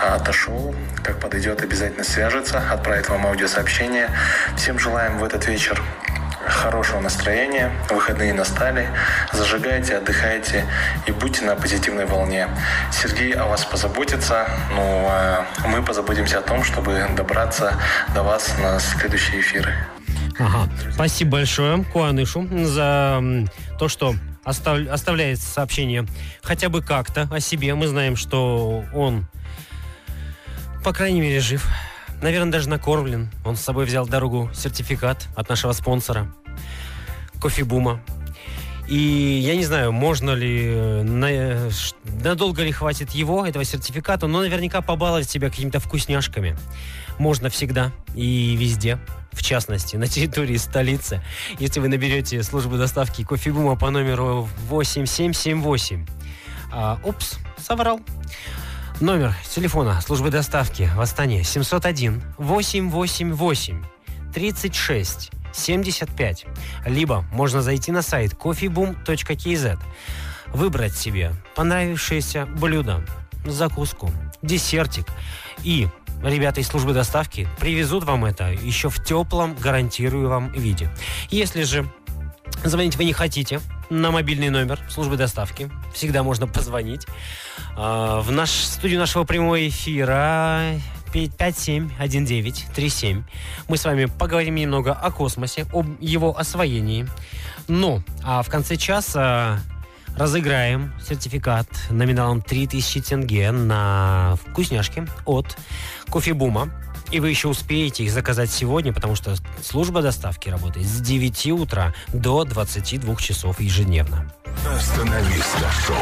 [0.00, 0.74] а, отошел.
[1.02, 4.10] Как подойдет, обязательно свяжется, отправит вам аудиосообщение.
[4.56, 5.82] Всем желаем в этот вечер
[6.46, 7.72] хорошего настроения.
[7.90, 8.88] Выходные настали.
[9.32, 10.64] Зажигайте, отдыхайте
[11.06, 12.48] и будьте на позитивной волне.
[12.92, 14.46] Сергей о вас позаботится.
[14.70, 17.74] Ну, а мы позаботимся о том, чтобы добраться
[18.14, 19.74] до вас на следующие эфиры.
[20.38, 20.68] Ага.
[20.92, 23.22] Спасибо большое Куанышу за
[23.78, 26.06] то, что остав- оставляет сообщение
[26.42, 27.74] хотя бы как-то о себе.
[27.74, 29.26] Мы знаем, что он,
[30.84, 31.66] по крайней мере, жив.
[32.22, 33.30] Наверное, даже накормлен.
[33.44, 36.32] Он с собой взял дорогу сертификат от нашего спонсора
[37.40, 38.00] кофебума.
[38.88, 41.70] И я не знаю, можно ли, э, э,
[42.22, 46.56] надолго ли хватит его, этого сертификата, но наверняка побаловать себя какими-то вкусняшками.
[47.18, 48.98] Можно всегда и везде.
[49.32, 51.22] В частности, на территории столицы.
[51.58, 56.06] Если вы наберете службу доставки кофебума по номеру 8778.
[56.70, 58.00] А, упс, соврал.
[59.02, 63.82] Номер телефона службы доставки в Астане 701 888
[64.32, 66.46] 36 75.
[66.86, 69.80] Либо можно зайти на сайт coffeeboom.kz,
[70.54, 73.04] выбрать себе понравившееся блюдо,
[73.44, 74.08] закуску,
[74.40, 75.06] десертик.
[75.64, 75.88] И
[76.22, 80.88] ребята из службы доставки привезут вам это еще в теплом, гарантирую вам, виде.
[81.28, 81.90] Если же
[82.64, 83.60] звонить вы не хотите,
[83.90, 85.70] на мобильный номер службы доставки.
[85.92, 87.06] Всегда можно позвонить.
[87.76, 90.80] А, В наш студию нашего прямого эфира
[91.12, 93.24] 571937.
[93.68, 97.06] Мы с вами поговорим немного о космосе, об его освоении.
[97.68, 99.60] Ну, а в конце часа
[100.16, 105.56] разыграем сертификат номиналом 3000 тенге на вкусняшки от
[106.10, 106.70] кофебума.
[107.12, 111.92] И вы еще успеете их заказать сегодня, потому что служба доставки работает с 9 утра
[112.14, 114.32] до 22 часов ежедневно.
[114.66, 115.98] Остановиста шоу.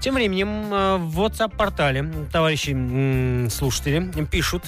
[0.00, 4.64] Тем временем э, в WhatsApp-портале товарищи слушатели пишут,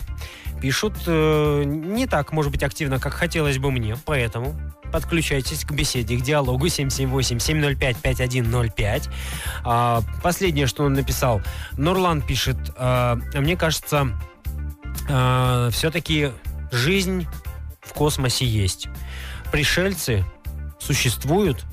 [0.60, 4.54] пишут э, не так, может быть, активно, как хотелось бы мне, поэтому
[4.92, 9.10] подключайтесь к беседе, к диалогу 778-705-5105.
[9.64, 11.42] А, последнее, что он написал,
[11.76, 14.16] Нурлан пишет, а, мне кажется,
[15.72, 16.32] все-таки
[16.70, 17.26] жизнь
[17.80, 18.88] в космосе есть.
[19.50, 20.24] Пришельцы
[20.78, 21.64] существуют,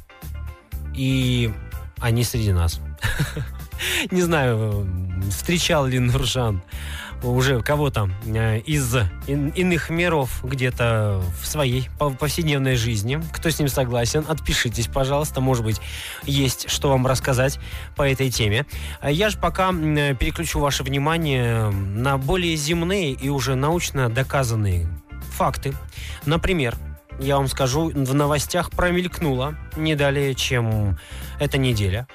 [0.96, 1.54] и
[2.00, 2.80] они среди нас.
[4.12, 4.88] Не знаю,
[5.30, 6.64] встречал ли Нуржан
[7.24, 8.96] уже кого-то э, из
[9.28, 13.22] ин- иных миров где-то в своей пов- повседневной жизни.
[13.34, 15.42] Кто с ним согласен, отпишитесь, пожалуйста.
[15.42, 15.82] Может быть,
[16.24, 17.60] есть что вам рассказать
[17.96, 18.66] по этой теме.
[19.02, 24.88] А Я же пока переключу ваше внимание на более земные и уже научно доказанные
[25.32, 25.74] факты.
[26.26, 26.76] Например,
[27.20, 30.98] я вам скажу, в новостях промелькнуло не далее, чем
[31.40, 32.08] эта неделя.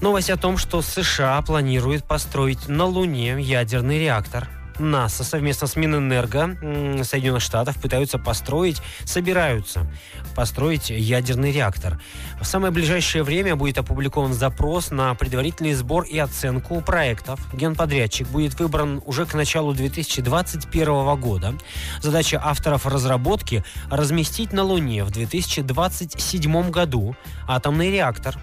[0.00, 4.48] Новость о том, что США планирует построить на Луне ядерный реактор.
[4.78, 6.56] НАСА совместно с Минэнерго
[7.04, 9.86] Соединенных Штатов пытаются построить, собираются
[10.34, 12.00] построить ядерный реактор.
[12.40, 17.40] В самое ближайшее время будет опубликован запрос на предварительный сбор и оценку проектов.
[17.52, 21.54] Генподрядчик будет выбран уже к началу 2021 года.
[22.00, 27.14] Задача авторов разработки– разместить на Луне в 2027 году
[27.46, 28.38] атомный реактор,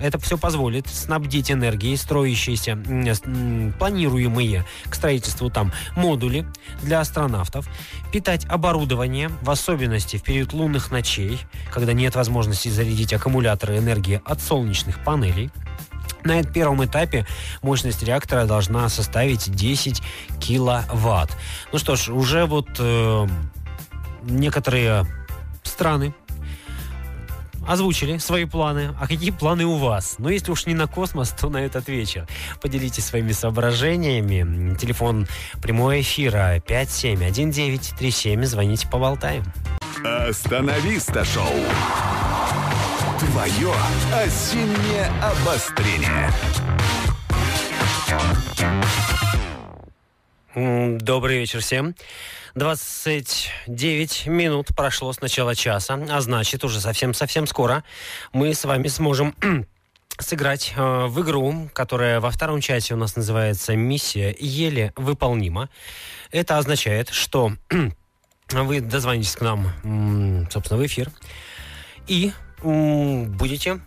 [0.00, 6.46] это все позволит снабдить энергией строящиеся, м, планируемые к строительству там модули
[6.82, 7.68] для астронавтов,
[8.12, 11.38] питать оборудование, в особенности в период лунных ночей,
[11.72, 15.50] когда нет возможности зарядить аккумуляторы энергии от солнечных панелей.
[16.24, 17.26] На этом первом этапе
[17.62, 20.02] мощность реактора должна составить 10
[20.38, 21.30] киловатт.
[21.72, 23.28] Ну что ж, уже вот э,
[24.22, 25.06] некоторые
[25.62, 26.14] страны
[27.66, 28.94] озвучили свои планы.
[29.00, 30.16] А какие планы у вас?
[30.18, 32.26] Ну, если уж не на космос, то на этот вечер.
[32.60, 34.74] Поделитесь своими соображениями.
[34.76, 35.26] Телефон
[35.62, 38.44] прямого эфира 571937.
[38.44, 39.44] Звоните, поболтаем.
[40.04, 41.46] Остановиста шоу.
[43.18, 43.74] Твое
[44.14, 46.30] осеннее обострение.
[50.54, 51.94] Добрый вечер всем.
[52.54, 57.84] 29 минут прошло с начала часа, а значит, уже совсем-совсем скоро
[58.32, 59.36] мы с вами сможем
[60.18, 65.68] сыграть э, в игру, которая во втором часе у нас называется «Миссия еле выполнима».
[66.32, 67.52] Это означает, что
[68.50, 71.10] вы дозвонитесь к нам, собственно, в эфир
[72.08, 72.32] и
[72.62, 73.80] будете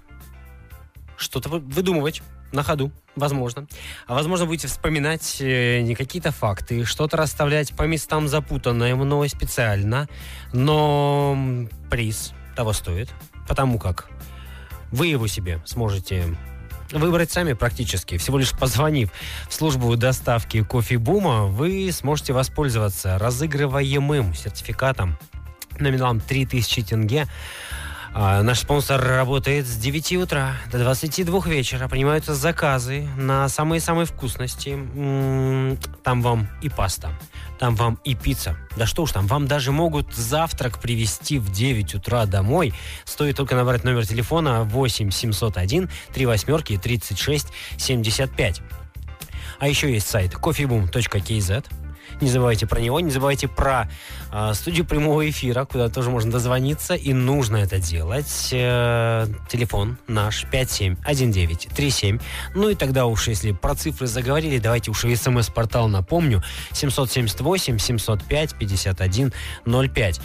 [1.18, 3.68] что-то вы- выдумывать на ходу, возможно.
[4.08, 10.08] А возможно, будете вспоминать э, не какие-то факты, что-то расставлять по местам запутанное мной специально,
[10.52, 11.38] но
[11.90, 13.10] приз того стоит,
[13.48, 14.10] потому как
[14.92, 16.36] вы его себе сможете
[16.92, 18.18] выбрать сами практически.
[18.18, 19.12] Всего лишь позвонив
[19.50, 25.18] в службу доставки кофебума, вы сможете воспользоваться разыгрываемым сертификатом
[25.80, 27.28] номиналом 3000 тенге
[28.16, 31.88] А, наш спонсор работает с 9 утра до 22 вечера.
[31.88, 34.78] Принимаются заказы на самые-самые вкусности.
[36.04, 37.10] Там вам и паста,
[37.58, 38.56] там вам и пицца.
[38.78, 42.74] Да что уж там, вам даже могут завтрак привезти в 9 утра домой.
[43.04, 47.48] Стоит только набрать номер телефона 8 701 3 восьмерки 36
[47.78, 48.62] 75.
[49.58, 51.83] А еще есть сайт coffeeboom.kz.
[52.22, 53.90] Не забывайте про него, не забывайте про
[54.32, 58.50] а, студию прямого эфира, куда тоже можно дозвониться, и нужно это делать.
[58.52, 62.20] Э, телефон наш 571937.
[62.56, 66.44] Ну и тогда уж, если про цифры заговорили, давайте уж и смс-портал напомню.
[66.72, 70.22] 778 705 5105.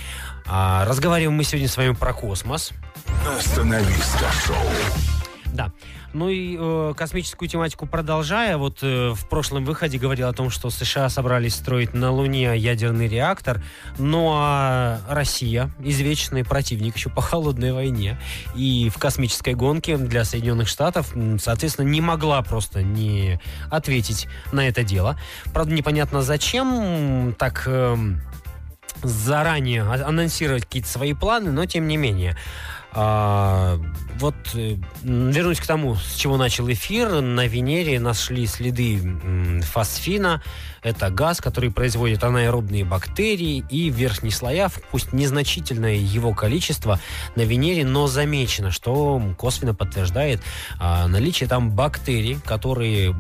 [0.46, 2.72] А, разговариваем мы сегодня с вами про космос.
[3.38, 4.57] Остановиста шоу.
[5.53, 5.72] Да.
[6.14, 10.71] Ну и э, космическую тематику продолжая, вот э, в прошлом выходе говорил о том, что
[10.71, 13.62] США собрались строить на Луне ядерный реактор,
[13.99, 18.18] ну а Россия, извечный противник еще по холодной войне,
[18.57, 23.38] и в космической гонке для Соединенных Штатов, соответственно, не могла просто не
[23.71, 25.18] ответить на это дело.
[25.53, 27.64] Правда, непонятно зачем так...
[27.66, 28.23] эм,
[29.03, 32.37] заранее анонсировать какие-то свои планы, но тем не менее.
[33.01, 33.79] А,
[34.19, 37.21] вот э, вернусь к тому, с чего начал эфир.
[37.21, 39.01] На Венере нашли следы
[39.63, 40.43] фосфина.
[40.88, 43.64] Это газ, который производит анаэробные бактерии.
[43.68, 44.35] И в верхних
[44.90, 46.98] пусть незначительное его количество
[47.37, 50.40] на Венере, но замечено, что косвенно подтверждает
[50.79, 53.14] а, наличие там бактерий, которые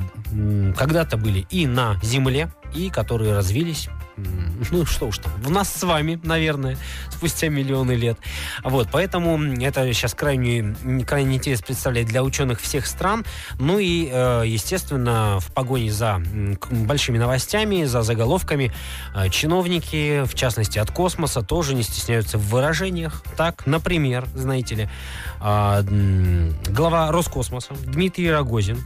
[0.76, 3.88] когда-то были и на Земле, и которые развились
[4.70, 6.76] ну что уж там, в нас с вами, наверное,
[7.10, 8.18] спустя миллионы лет.
[8.64, 10.74] Вот, поэтому это сейчас крайне,
[11.06, 13.24] крайне интерес представляет для ученых всех стран.
[13.58, 16.20] Ну и, э, естественно, в погоне за
[16.70, 18.72] большими новостями, за заголовками,
[19.14, 23.22] э, чиновники, в частности от космоса, тоже не стесняются в выражениях.
[23.36, 24.88] Так, например, знаете ли,
[25.40, 25.82] а,
[26.68, 28.78] глава Роскосмоса Дмитрий Рогозин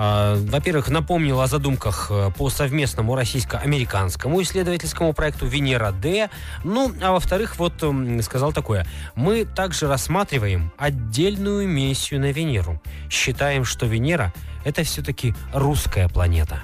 [0.00, 6.30] а, во-первых, напомнил о задумках э, по совместному российско-американскому исследовательскому проекту «Венера-Д».
[6.62, 7.82] Ну, а во-вторых, вот
[8.22, 8.86] сказал такое.
[9.16, 12.80] Мы также рассматриваем отдельную миссию на Венеру.
[13.10, 14.32] Считаем, что Венера—
[14.64, 16.62] это все-таки русская планета.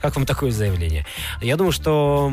[0.00, 1.06] Как вам такое заявление?
[1.40, 2.30] Я думаю, что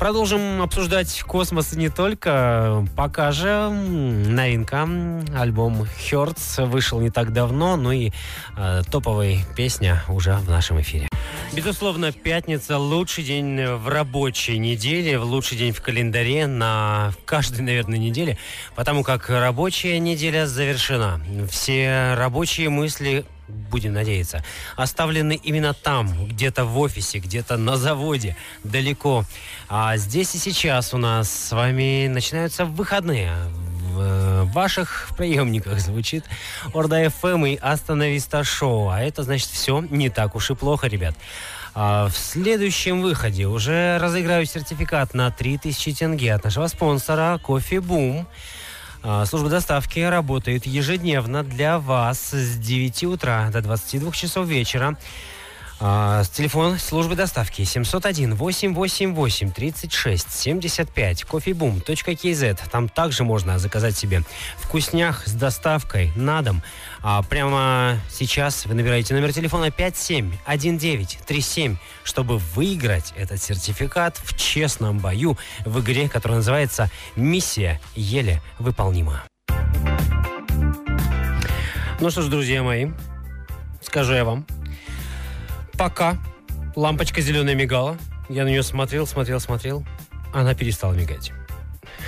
[0.00, 2.86] Продолжим обсуждать космос и не только.
[2.96, 4.88] Пока же новинка.
[5.36, 8.10] Альбом Hertz вышел не так давно, ну и
[8.56, 11.06] э, топовая песня уже в нашем эфире.
[11.52, 18.38] Безусловно, пятница– лучший день в рабочей неделе, лучший день в календаре на каждой, наверное, неделе,
[18.74, 21.20] потому как рабочая неделя завершена.
[21.50, 24.44] Все рабочие мысли будем надеяться,
[24.76, 29.24] оставлены именно там, где-то в офисе, где-то на заводе, далеко.
[29.68, 33.32] А здесь и сейчас у нас с вами начинаются выходные.
[33.92, 36.24] В э, ваших приемниках звучит
[36.72, 38.88] Орда ФМ и Остановиста Шоу.
[38.88, 41.14] А это значит все не так уж и плохо, ребят.
[41.74, 48.26] А в следующем выходе уже разыграю сертификат на 3000 тенге от нашего спонсора Кофе Бум.
[49.02, 54.96] А, Служба доставки работает ежедневно для вас с 9 утра до 22 часов вечера.
[55.82, 62.68] А, телефон службы доставки 701 888 36 75 coffeeboom.kz.
[62.70, 64.22] Там также можно заказать себе
[64.58, 66.62] вкуснях с доставкой на дом.
[67.02, 75.38] А прямо сейчас вы набираете номер телефона 571937, чтобы выиграть этот сертификат в честном бою
[75.64, 79.22] в игре, которая называется «Миссия еле выполнима».
[82.00, 82.90] Ну что ж, друзья мои,
[83.80, 84.46] скажу я вам,
[85.78, 86.18] пока
[86.76, 87.96] лампочка зеленая мигала,
[88.28, 89.86] я на нее смотрел, смотрел, смотрел,
[90.34, 91.32] Она перестала мигать.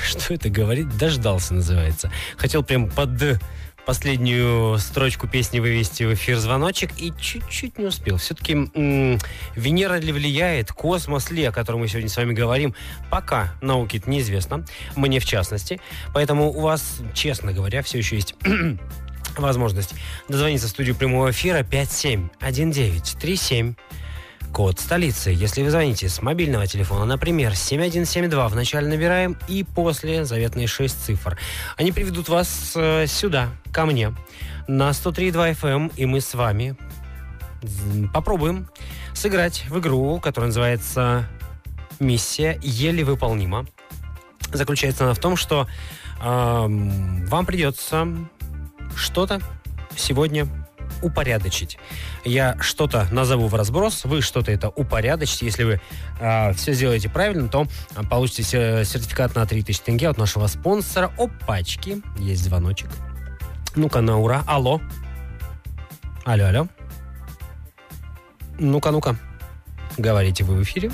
[0.04, 0.98] Что это говорит?
[0.98, 2.10] Дождался, называется.
[2.36, 3.16] Хотел прям под
[3.86, 8.16] последнюю строчку песни вывести в эфир звоночек и чуть-чуть не успел.
[8.16, 8.54] Все-таки
[9.56, 12.74] Венера ли влияет, космос ли, о котором мы сегодня с вами говорим,
[13.10, 14.64] пока науке это неизвестно,
[14.96, 15.80] мне в частности.
[16.14, 18.34] Поэтому у вас, честно говоря, все еще есть
[19.36, 19.94] возможность
[20.28, 23.74] дозвониться в студию прямого эфира 571937
[24.52, 25.30] код столицы.
[25.30, 31.38] Если вы звоните с мобильного телефона, например, 7172, вначале набираем и после заветные 6 цифр.
[31.76, 34.14] Они приведут вас э, сюда, ко мне,
[34.68, 36.76] на 103.2 FM, эм, и мы с вами
[38.12, 38.68] попробуем
[39.14, 41.26] сыграть в игру, которая называется
[41.98, 43.66] «Миссия еле выполнима».
[44.52, 45.66] Заключается она в том, что
[46.20, 48.06] э, вам придется
[48.96, 49.40] что-то
[49.96, 50.46] сегодня
[51.02, 51.78] упорядочить.
[52.24, 55.46] Я что-то назову в разброс, вы что-то это упорядочите.
[55.46, 55.80] Если вы э,
[56.20, 61.12] а, все сделаете правильно, то а, получите сертификат на 3000 тенге от нашего спонсора.
[61.18, 62.02] Опачки.
[62.18, 62.88] Есть звоночек.
[63.74, 64.42] Ну-ка, на ура.
[64.46, 64.80] Алло.
[66.24, 66.68] Алло, алло.
[68.58, 69.16] Ну-ка, ну-ка.
[69.98, 70.90] Говорите вы в эфире?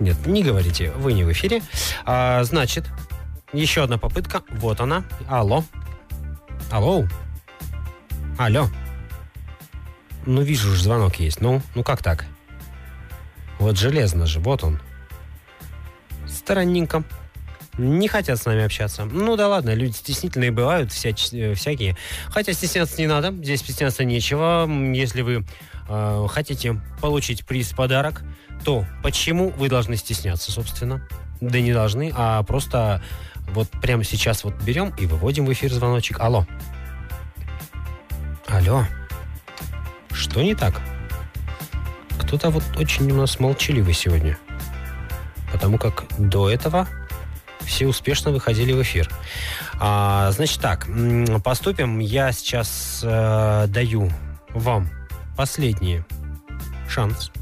[0.00, 1.62] Нет, не говорите, вы не в эфире.
[2.04, 2.86] А, значит,
[3.52, 4.42] еще одна попытка.
[4.50, 5.04] Вот она.
[5.28, 5.64] Алло.
[6.70, 7.06] Алло.
[8.44, 8.68] Алло.
[10.26, 11.40] Ну, вижу же, звонок есть.
[11.40, 12.26] Ну, ну как так?
[13.60, 14.80] Вот железно же, вот он.
[16.26, 17.04] Странненько.
[17.78, 19.04] Не хотят с нами общаться.
[19.04, 21.96] Ну да ладно, люди стеснительные бывают, вся, э, всякие.
[22.30, 24.68] Хотя стесняться не надо, здесь стесняться нечего.
[24.92, 25.46] Если вы
[25.88, 28.24] э, хотите получить приз подарок,
[28.64, 31.06] то почему вы должны стесняться, собственно?
[31.40, 33.04] Да не должны, а просто
[33.50, 36.18] вот прямо сейчас вот берем и выводим в эфир звоночек.
[36.18, 36.44] Алло.
[38.62, 38.84] Алло.
[40.12, 40.80] Что не так?
[42.20, 44.38] Кто-то вот очень у нас молчаливый сегодня.
[45.50, 46.86] Потому как до этого
[47.62, 49.10] все успешно выходили в эфир.
[49.80, 50.86] А, значит так,
[51.42, 51.98] поступим.
[51.98, 54.08] Я сейчас э, даю
[54.50, 54.88] вам
[55.36, 56.04] последний
[56.88, 57.32] шанс.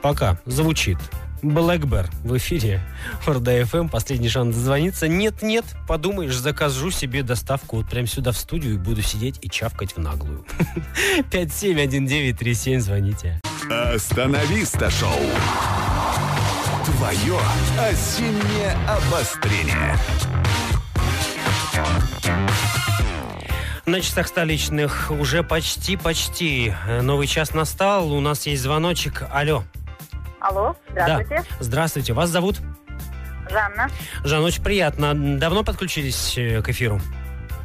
[0.00, 0.96] Пока звучит
[1.44, 2.80] Блэкбер в эфире
[3.26, 3.90] Орда FM.
[3.90, 5.08] Последний шанс дозвониться.
[5.08, 9.94] Нет-нет, подумаешь, закажу себе доставку вот прямо сюда в студию и буду сидеть и чавкать
[9.94, 10.46] в наглую.
[11.30, 13.40] 571937, звоните.
[13.70, 15.10] Остановиста шоу.
[16.86, 17.38] Твое
[17.78, 19.98] осеннее обострение.
[23.84, 26.72] На часах столичных уже почти-почти.
[27.02, 28.10] Новый час настал.
[28.12, 29.24] У нас есть звоночек.
[29.30, 29.62] Алло.
[30.44, 31.36] Алло, здравствуйте.
[31.36, 31.56] Да.
[31.64, 32.12] Здравствуйте.
[32.12, 32.60] Вас зовут?
[33.50, 33.88] Жанна.
[34.24, 35.14] Жанна, очень приятно.
[35.38, 37.00] Давно подключились э, к эфиру?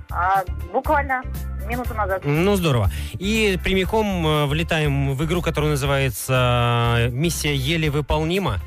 [0.10, 1.22] А, буквально
[1.68, 2.22] минуту назад.
[2.24, 2.90] Ну, здорово.
[3.14, 8.60] И прямиком э, влетаем в игру, которая называется э, «Миссия еле выполнима».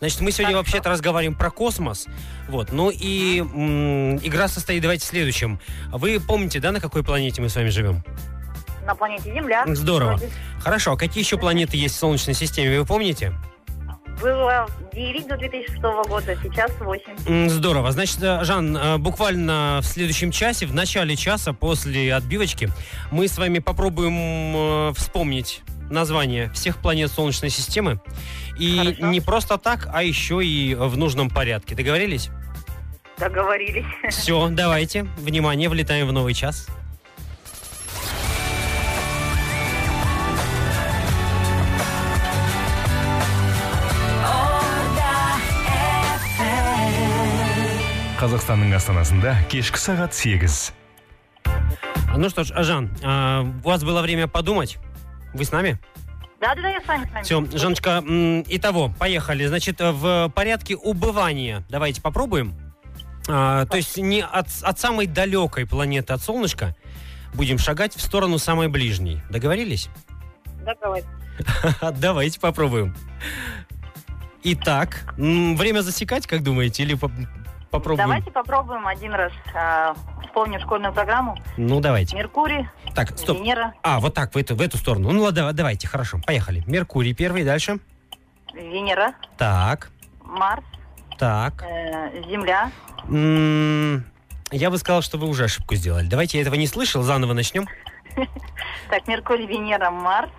[0.00, 2.08] Значит, мы сегодня вообще-то разговариваем про космос.
[2.48, 2.72] Вот.
[2.72, 5.60] Ну и м- игра состоит, давайте, в следующем.
[5.92, 8.02] Вы помните, да, на какой планете мы с вами живем?
[8.84, 9.62] На планете Земля.
[9.68, 10.18] Здорово.
[10.60, 10.94] Хорошо.
[10.94, 13.32] А какие еще планеты есть в Солнечной системе, вы помните?
[14.20, 17.48] Было 9 до 2006 года, сейчас 8.
[17.48, 17.92] Здорово.
[17.92, 22.68] Значит, э, Жан, э, буквально в следующем часе, в начале часа, после отбивочки,
[23.10, 28.00] мы с вами попробуем э, вспомнить название всех планет Солнечной системы.
[28.58, 29.06] И Хорошо.
[29.06, 31.74] не просто так, а еще и в нужном порядке.
[31.74, 32.30] Договорились?
[33.18, 33.86] Договорились.
[34.10, 35.04] Все, давайте.
[35.18, 36.66] Внимание, влетаем в новый час.
[48.22, 50.70] Қазақстанның астанасында кешкі сағат 8.
[52.16, 54.78] Ну что ж, Жан, а, у вас было время подумать.
[55.34, 55.80] Вы с нами?
[56.40, 57.04] Да, да, да, я с вами.
[57.04, 57.24] С вами.
[57.24, 58.04] Все, Жаночка,
[58.46, 59.46] итого, поехали.
[59.46, 62.54] Значит, в порядке убывания давайте попробуем.
[63.28, 66.76] А, то есть не от, от самой далекой планеты, от солнышка,
[67.34, 69.20] будем шагать в сторону самой ближней.
[69.30, 69.88] Договорились?
[70.64, 71.08] Договорились.
[71.98, 72.94] Давайте попробуем.
[74.44, 76.96] Итак, время засекать, как думаете, или
[77.72, 78.06] попробуем?
[78.08, 79.32] Давайте попробуем один раз.
[79.54, 79.94] Э,
[80.24, 81.36] вспомним школьную программу.
[81.56, 82.14] Ну, давайте.
[82.16, 83.38] Меркурий, так, стоп.
[83.38, 83.74] Венера.
[83.82, 85.10] А, вот так, в эту, в эту сторону.
[85.10, 86.18] Ну, ладно, давайте, хорошо.
[86.24, 86.62] Поехали.
[86.66, 87.78] Меркурий первый, дальше.
[88.54, 89.14] Венера.
[89.36, 89.90] Так.
[90.24, 90.64] Марс.
[91.18, 91.62] Так.
[91.64, 92.70] Э, Земля.
[93.08, 94.04] М-м-
[94.52, 96.06] я бы сказал, что вы уже ошибку сделали.
[96.06, 97.66] Давайте, я этого не слышал, заново начнем.
[98.90, 100.30] Так, Меркурий, Венера, Марс.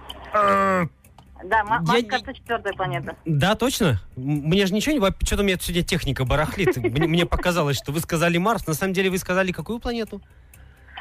[1.44, 2.04] Да, Марс, я...
[2.10, 3.16] кажется, четвертая планета.
[3.26, 4.02] Да, точно?
[4.16, 5.26] Мне же ничего не...
[5.26, 6.78] Что-то у меня сегодня техника барахлит.
[6.78, 8.66] Мне, показалось, что вы сказали Марс.
[8.68, 10.22] На самом деле вы сказали какую планету?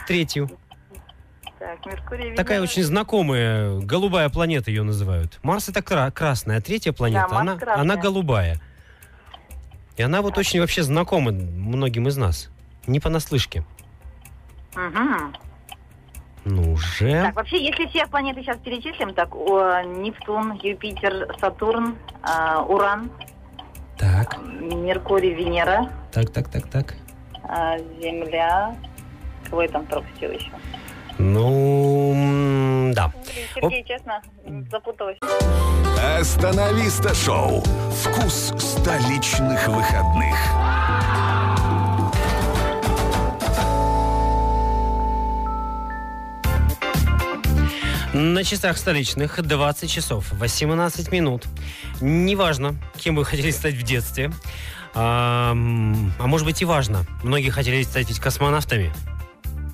[0.07, 0.51] Третью.
[1.59, 2.35] Так, Меркурий.
[2.35, 5.39] Такая очень знакомая, голубая планета ее называют.
[5.45, 8.61] Марс это кра- красная, а третья планета, да, она, она голубая.
[9.97, 12.51] И она вот очень вообще знакома многим из нас.
[12.89, 13.65] Не понаслышке.
[14.75, 15.37] Мгм.
[16.45, 17.23] Ну уже.
[17.23, 23.11] Так, вообще, если всех планеты сейчас перечислим, так, о, Нептун, Юпитер, Сатурн, а, Уран,
[23.97, 26.95] Так, Меркурий, Венера, так, так, так, так.
[27.45, 28.75] а, Земля.
[29.49, 30.51] Кого я там пропустил еще?
[31.19, 33.13] Ну, да.
[33.55, 34.21] Сергей, честно,
[34.71, 35.19] запуталась.
[36.19, 37.63] Остановиста шоу.
[38.03, 40.37] Вкус столичных выходных.
[48.13, 51.45] На часах столичных 20 часов 18 минут.
[52.03, 54.31] Неважно, кем вы хотели стать в детстве.
[54.95, 57.07] А, а может быть и важно.
[57.23, 58.93] Многие хотели стать ведь космонавтами.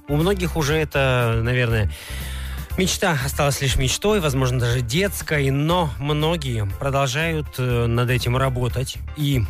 [0.06, 1.90] У многих уже это, наверное,
[2.76, 8.98] мечта осталась лишь мечтой, возможно, даже детской, но многие продолжают э, над этим работать.
[9.16, 9.42] И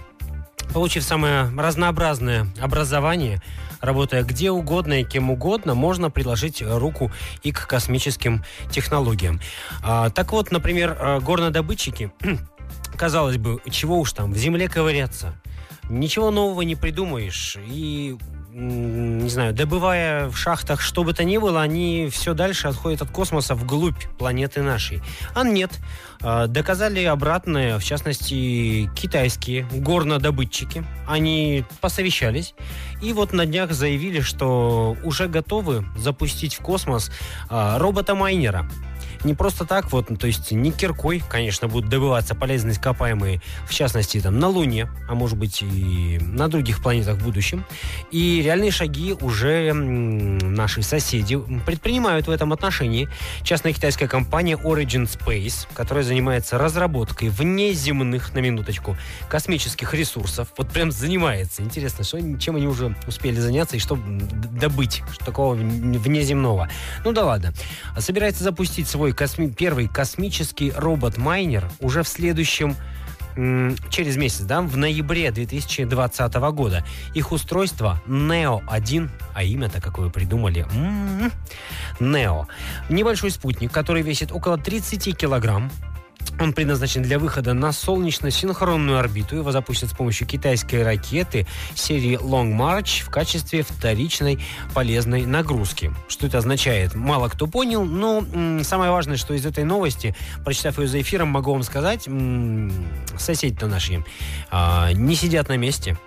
[0.73, 3.43] получив самое разнообразное образование,
[3.81, 7.11] работая где угодно и кем угодно, можно приложить руку
[7.43, 9.41] и к космическим технологиям.
[9.83, 12.13] А, так вот, например, э, горнодобытчики,
[12.97, 15.35] казалось бы, чего уж там, в земле ковыряться.
[15.89, 17.57] Ничего нового не придумаешь.
[17.67, 18.17] И,
[18.59, 23.11] не знаю, добывая в шахтах что бы то ни было, они все дальше отходят от
[23.11, 25.01] космоса вглубь планеты нашей.
[25.35, 25.71] А нет.
[26.21, 30.85] А, Доказали обратное, в частности, китайские горнодобытчики.
[31.07, 32.55] Они посовещались
[33.01, 37.13] и вот на днях заявили, что уже готовы запустить в космос
[37.49, 38.69] а, робота-майнера.
[39.25, 44.21] Не просто так вот, то есть не киркой, конечно, будут добываться полезные ископаемые, в частности,
[44.21, 47.65] там, на Луне, а может быть и на других планетах в будущем.
[48.11, 53.09] И реальные шаги уже наши соседи предпринимают в этом отношении.
[53.43, 58.97] Частная китайская компания Origin Space, которая занимается разработкой внеземных, на минуточку,
[59.29, 60.49] космических ресурсов.
[60.57, 61.63] Вот прям занимается.
[61.63, 66.69] Интересно, что, чем они уже успели заняться и что добыть что такого вн- внеземного.
[67.05, 67.53] Ну да ладно.
[67.99, 72.77] Собирается запустить свой косми- первый космический робот-майнер уже в следующем
[73.91, 76.85] через месяц, да, в ноябре 2020 года.
[77.15, 81.31] Их устройство Neo-1, а имя-то какое придумали, М,
[82.01, 82.47] Neo.
[82.89, 85.71] Небольшой спутник, который весит около 30 килограмм,
[86.41, 89.37] он предназначен для выхода на солнечно-синхронную орбиту.
[89.37, 94.39] Его запустят с помощью китайской ракеты серии Long March в качестве вторичной
[94.75, 95.93] полезной нагрузки.
[96.09, 96.95] Что это означает?
[96.95, 98.25] Мало кто понял, но
[98.63, 100.15] самое важное, что из этой новости,
[100.45, 102.09] прочитав ее за эфиром, могу вам сказать,
[103.19, 104.05] соседи-то наши
[104.51, 105.99] а, не сидят на месте.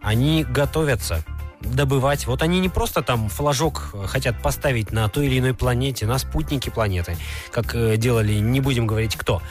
[0.00, 1.24] Они готовятся
[1.62, 2.26] добывать.
[2.26, 6.18] Вот они не просто там флажок э, хотят поставить на той или иной планете, на
[6.18, 7.16] спутнике планеты,
[7.50, 9.42] как э, делали, не будем говорить кто.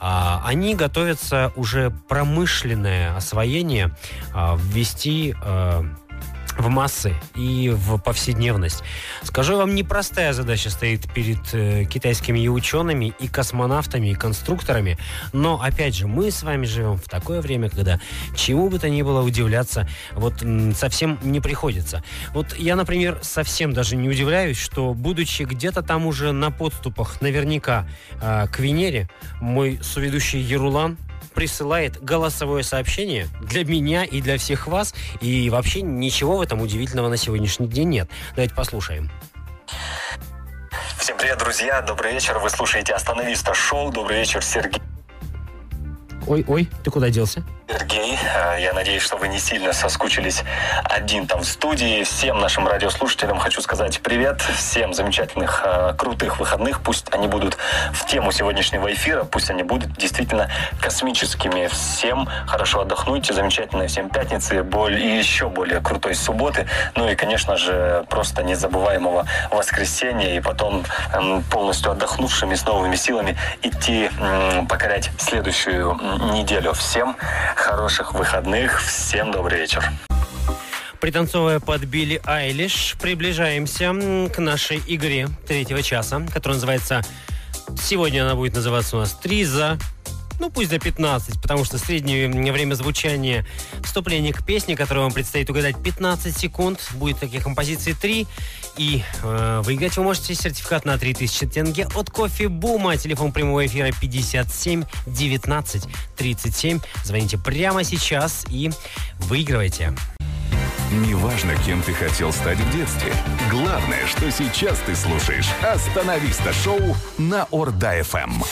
[0.00, 3.94] А, они готовятся уже промышленное освоение
[4.34, 5.84] а, ввести э,
[6.58, 8.82] в массы и в повседневность.
[9.22, 14.98] Скажу вам, непростая задача стоит перед э, китайскими и учеными, и космонавтами, и конструкторами.
[15.32, 18.00] Но, опять же, мы с вами живем в такое время, когда
[18.36, 20.44] чему бы то ни было удивляться вот
[20.76, 22.02] совсем не приходится.
[22.32, 27.86] Вот я, например, совсем даже не удивляюсь, что, будучи где-то там уже на подступах наверняка
[28.20, 29.08] а, к Венере,
[29.40, 30.98] мой соведущий Ерулан
[31.30, 34.94] присылает голосовое сообщение для меня и для всех вас.
[35.20, 38.10] И вообще ничего в этом удивительного на сегодняшний день нет.
[38.34, 39.10] Давайте послушаем.
[40.98, 41.80] Всем привет, друзья!
[41.80, 42.38] Добрый вечер!
[42.38, 43.90] Вы слушаете «Остановиста шоу».
[43.90, 44.82] Добрый вечер, Сергей.
[46.26, 47.42] Ой, ой, ты куда делся?
[47.68, 47.99] Сергей,
[48.60, 50.42] я надеюсь, что вы не сильно соскучились
[50.84, 52.04] один там в студии.
[52.04, 54.40] Всем нашим радиослушателям хочу сказать привет.
[54.40, 56.82] Всем замечательных, э, крутых выходных.
[56.82, 57.56] Пусть они будут
[57.92, 60.50] в тему сегодняшнего эфира, пусть они будут действительно
[60.80, 61.68] космическими.
[61.68, 66.66] Всем хорошо отдохнуть, замечательной всем пятницы, боль и еще более крутой субботы.
[66.96, 70.34] Ну и, конечно же, просто незабываемого воскресенья.
[70.34, 74.10] И потом эм, полностью отдохнувшими с новыми силами идти
[74.68, 75.98] покорять следующую
[76.34, 76.72] неделю.
[76.74, 77.16] Всем
[77.56, 78.82] хороших выходных.
[78.82, 79.84] Всем добрый вечер.
[81.00, 83.92] Пританцовывая под Билли Айлиш, приближаемся
[84.32, 87.02] к нашей игре третьего часа, которая называется...
[87.80, 89.78] Сегодня она будет называться у нас «Три за...»
[90.40, 93.46] Ну, пусть за 15, потому что среднее время звучания
[93.84, 96.80] вступления к песне, которую вам предстоит угадать 15 секунд.
[96.94, 98.26] Будет таких композиций 3.
[98.76, 102.96] И э, выиграть вы можете сертификат на 3000 тенге от кофе Бума.
[102.96, 105.84] Телефон прямого эфира 57 19
[106.16, 106.80] 37.
[107.04, 108.70] Звоните прямо сейчас и
[109.18, 109.94] выигрывайте.
[110.90, 113.12] Неважно, кем ты хотел стать в детстве.
[113.48, 118.42] Главное, что сейчас ты слушаешь «Астанависта» шоу на Орда-ФМ.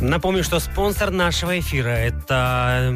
[0.00, 2.94] Напомню, что спонсор нашего эфира– это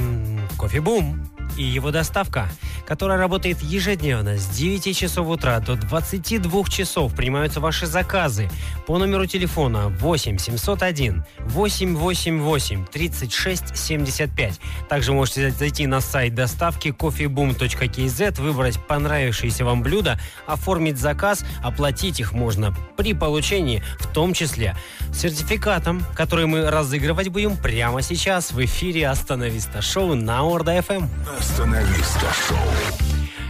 [0.57, 2.49] Coffee Boom и его доставка,
[2.87, 7.15] которая работает ежедневно с 9 часов утра до 22 часов.
[7.15, 8.51] Принимаются ваши заказы
[8.87, 14.61] по номеру телефона 8 701 888 36 75.
[14.89, 22.33] Также можете зайти на сайт доставки coffeeboom.kz, выбрать понравившееся вам блюдо, оформить заказ, оплатить их
[22.33, 24.77] можно при получении, в том числе
[25.13, 31.07] сертификатом, который мы разыгрывать будем прямо сейчас в эфире «Остановиста шоу» на Орда ФМ.
[31.39, 32.72] Остановиста шоу.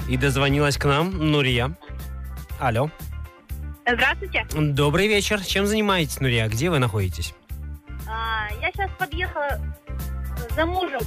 [0.08, 1.74] И дозвонилась к нам Нурия.
[2.58, 2.90] Алло.
[3.86, 4.46] Здравствуйте.
[4.54, 5.40] Добрый вечер.
[5.44, 6.48] Чем занимаетесь, Нурия?
[6.48, 7.34] Где вы находитесь?
[8.06, 9.58] А, я сейчас подъехала
[10.54, 11.00] за мужем.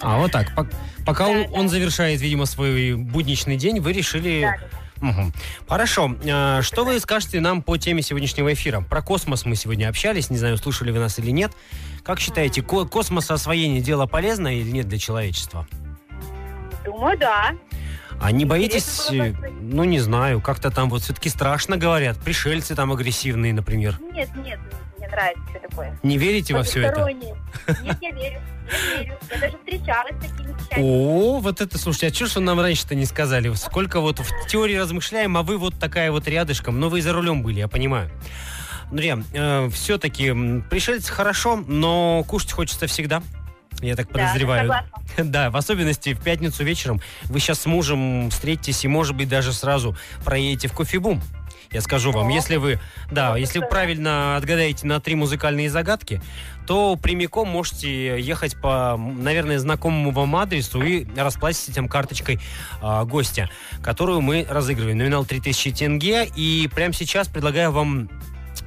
[0.00, 0.52] А, вот так.
[0.56, 0.74] Пок-
[1.06, 1.48] Пока Да, он, да.
[1.52, 4.42] он завершает, видимо, свой будничный день, вы решили...
[4.42, 4.78] Да, да.
[5.06, 5.32] Мгм.
[5.68, 6.16] Хорошо.
[6.28, 8.80] А, Что вы скажете нам по теме сегодняшнего эфира?
[8.80, 10.28] Про космос мы сегодня общались.
[10.30, 11.52] Не знаю, слушали вы нас или нет.
[12.02, 15.66] Как считаете, ко- космосоосвоение дело полезное или нет для человечества?
[16.94, 17.54] Думаю, да.
[18.20, 22.92] А не боитесь, э, ну не знаю, как-то там вот все-таки страшно говорят, пришельцы там
[22.92, 23.98] агрессивные, например.
[24.12, 24.60] Нет, нет,
[24.96, 25.98] мне нравится все такое.
[26.04, 27.04] Не верите во все это?
[27.82, 28.40] Нет, я верю.
[28.70, 29.18] Я верю.
[29.30, 30.82] Я даже встречалась с такими вещами.
[30.82, 33.52] О, вот это, слушайте, а что ж вы нам раньше-то не сказали?
[33.54, 36.78] Сколько вот в теории размышляем, а вы вот такая вот рядышком.
[36.78, 38.08] Но вы за рулем были, я понимаю.
[38.92, 39.18] Нурия,
[39.70, 40.32] все-таки
[40.70, 43.22] пришельцы хорошо, но кушать хочется всегда.
[43.80, 44.60] Я так Да, подозреваю.
[44.62, 44.90] согласна.
[45.24, 49.52] Да, в особенности в пятницу вечером вы сейчас с мужем встретитесь и, может быть, даже
[49.52, 51.20] сразу проедете в кофебум.
[51.70, 52.78] Я скажу вам, если вы,
[53.10, 53.68] да, если вы да.
[53.68, 56.22] правильно отгадаете на три музыкальные загадки,
[56.68, 62.38] то прямиком можете ехать по, наверное, знакомому вам адресу и расплатиться этим карточкой
[62.80, 63.50] а, гостя,
[63.82, 64.98] которую мы разыгрываем.
[64.98, 66.28] Номинал 3000 тенге.
[66.36, 68.08] И прямо сейчас предлагаю вам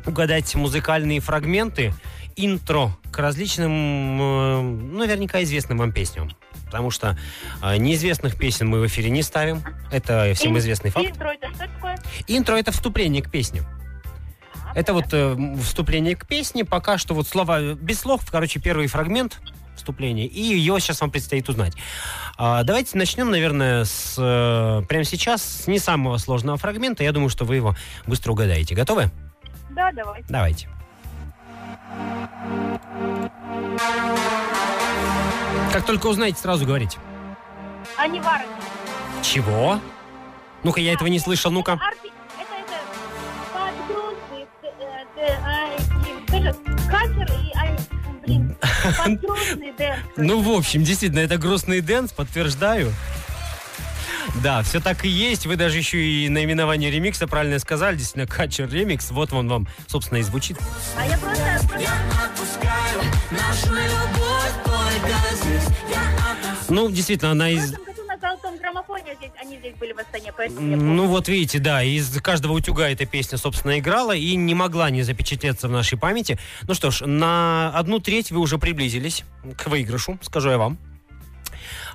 [0.06, 1.94] угадать музыкальные фрагменты,
[2.38, 6.32] интро к различным, э, ну, наверняка известным вам песням.
[6.66, 7.18] Потому что
[7.62, 9.64] э, неизвестных песен мы в эфире не ставим.
[9.92, 11.08] Это всем известный факт.
[11.08, 11.98] Интро это что такое?
[12.28, 13.64] Интро это вступление к песне.
[14.76, 16.64] Это вот э, вступление к песне.
[16.64, 18.22] Пока что вот слова э, без слов.
[18.30, 19.42] Короче, первый фрагмент
[19.76, 20.26] вступления.
[20.26, 21.74] И ее сейчас вам предстоит узнать.
[22.38, 27.04] А, давайте начнем, наверное, с э, прямо сейчас с не самого сложного фрагмента.
[27.04, 27.76] Я думаю, что вы его
[28.06, 28.76] быстро угадаете.
[28.76, 29.10] Готовы?
[29.72, 30.24] Да, давай.
[30.28, 30.70] Давайте.
[35.74, 36.98] Как только узнаете, сразу говорите.
[37.98, 38.48] А не варок.
[39.22, 39.80] Чего?
[40.64, 41.52] Ну-ка, я этого не слышал.
[41.52, 41.80] Ну-ка.
[50.18, 52.92] Ну, в общем, действительно, это грустный dance, подтверждаю.
[54.44, 55.46] Да, все так и есть.
[55.46, 57.96] Вы даже еще и наименование ремикса правильно сказали.
[57.96, 59.12] Действительно, Качер ремикс.
[59.12, 60.58] Вот он вам, собственно, и звучит.
[60.98, 61.44] А я просто...
[66.70, 67.72] Ну, действительно, она В из...
[67.72, 70.94] прошлом году на золотом граммофоне здесь, они здесь были в Астане, поэтому я помню.
[70.94, 75.04] Ну, вот видите, да, из каждого утюга эта песня, собственно, играла и не могла не
[75.04, 76.38] запечатлеться в нашей памяти.
[76.68, 79.24] Ну что ж, на одну треть вы уже приблизились
[79.58, 80.78] к выигрышу, скажу я вам.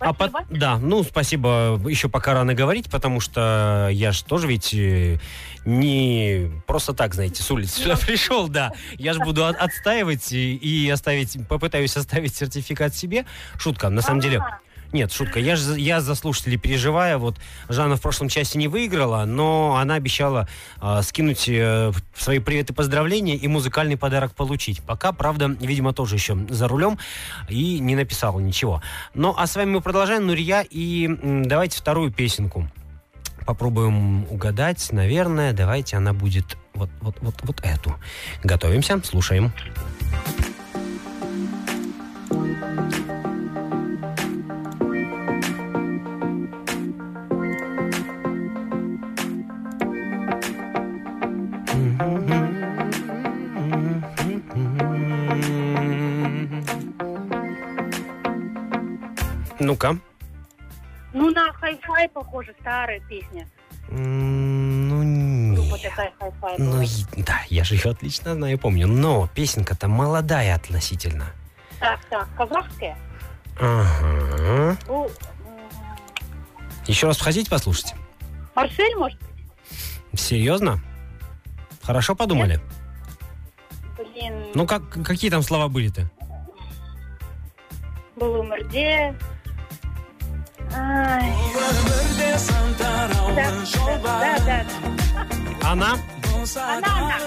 [0.05, 1.80] А пот- да, ну, спасибо.
[1.88, 5.18] Еще пока рано говорить, потому что я же тоже ведь э,
[5.64, 8.72] не просто так, знаете, с улицы сюда пришел, да.
[8.98, 13.26] Я же буду от- отстаивать и, и оставить, попытаюсь оставить сертификат себе.
[13.59, 14.42] Шутка, на самом деле.
[14.93, 15.40] Нет, шутка.
[15.40, 17.18] Я же я за слушателей переживаю.
[17.18, 17.36] Вот
[17.68, 20.49] Жанна в прошлом часе не выиграла, но она обещала
[20.80, 24.82] а, скинуть э, свои приветы, поздравления и музыкальный подарок получить.
[24.82, 26.99] Пока, правда, видимо, тоже еще за рулем
[27.49, 28.82] и не написала ничего.
[29.14, 30.26] Ну, а с вами мы продолжаем.
[30.26, 32.68] Нурия, и м, давайте вторую песенку
[33.47, 34.88] попробуем угадать.
[34.93, 37.97] Наверное, давайте она будет вот, вот, вот, вот эту.
[38.45, 39.53] Готовимся, слушаем.
[59.62, 59.96] Ну-ка.
[61.12, 63.46] Ну, на хай-фай похоже, старая песня.
[63.88, 65.82] Ну, Группа нет.
[65.82, 66.82] такая хай-фай Ну,
[67.18, 68.86] да, я же ее отлично знаю, помню.
[68.88, 71.26] Но песенка-то молодая относительно.
[71.78, 72.96] Так, так, казахская.
[73.60, 74.76] Ага.
[74.88, 75.10] Ну,
[76.86, 77.94] Еще раз хотите послушать?
[78.54, 80.20] Марсель, может быть?
[80.20, 80.80] Серьезно?
[81.82, 82.60] Хорошо подумали?
[83.96, 86.10] Блин, Ну, как, какие там слова были-то?
[88.16, 89.14] был умерде.
[93.34, 93.58] Да,
[94.14, 94.64] да, да.
[95.70, 95.96] Она?
[96.56, 97.18] Она, она.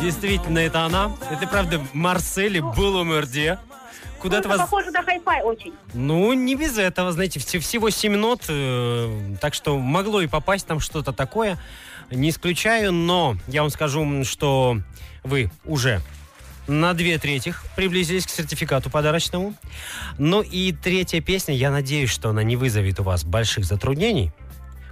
[0.00, 1.12] Действительно, это она.
[1.30, 3.58] Это правда Марселе Булумерде.
[4.20, 4.70] Куда-то Просто вас...
[4.70, 5.72] похоже на хай-фай очень.
[5.94, 10.66] Ну, не без этого, знаете, вс- всего 7 нот, э, так что могло и попасть
[10.66, 11.56] там что-то такое,
[12.10, 14.78] не исключаю, но я вам скажу, что
[15.22, 16.00] вы уже
[16.68, 19.54] на две третьих приблизились к сертификату подарочному.
[20.18, 24.32] Ну и третья песня, я надеюсь, что она не вызовет у вас больших затруднений,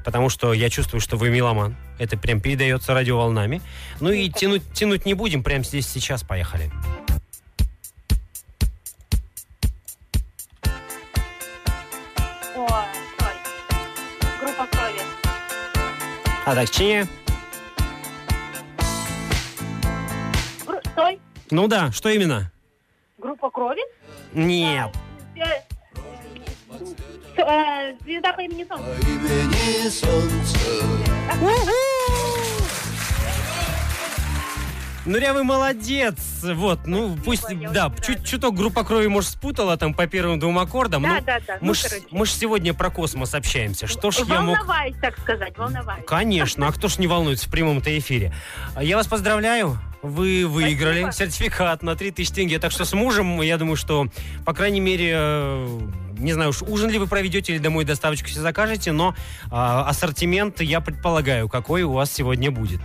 [0.04, 1.76] потому что я чувствую, что вы меломан.
[1.98, 3.60] Это прям передается радиоволнами.
[4.00, 6.70] Ну и тянуть, тянуть не будем, прямо здесь сейчас поехали.
[12.56, 13.34] О, стой.
[14.40, 15.00] Группа крови.
[16.46, 17.06] А так, чине?
[21.50, 22.50] Ну да, что именно?
[23.18, 23.82] Группа крови?
[24.32, 24.90] Нет.
[25.36, 25.62] Э,
[27.36, 28.86] э, Звезда по имени Солнце.
[35.08, 36.16] Ну, Ря, вы молодец.
[36.42, 38.26] Вот, ну, пусть, я да, чуть, рада.
[38.26, 41.02] чуток группа крови, может, спутала там по первым двум аккордам.
[41.04, 41.58] Да, ну, да, да.
[41.60, 42.06] Ну, Мы ж, короче.
[42.10, 43.86] мы ж сегодня про космос общаемся.
[43.86, 44.58] Что ж я мог...
[44.58, 46.04] Волноваюсь, так сказать, волноваюсь.
[46.08, 48.34] Конечно, а кто ж не волнуется в прямом-то эфире?
[48.80, 49.78] Я вас поздравляю.
[50.06, 51.30] Вы выиграли Спасибо.
[51.30, 52.58] сертификат на 3000 тенге.
[52.58, 54.06] Так что с мужем, я думаю, что,
[54.44, 55.80] по крайней мере, э,
[56.18, 59.14] не знаю уж, ужин ли вы проведете или домой доставочку все закажете, но
[59.50, 62.80] а, ассортимент, я предполагаю, какой у вас сегодня будет.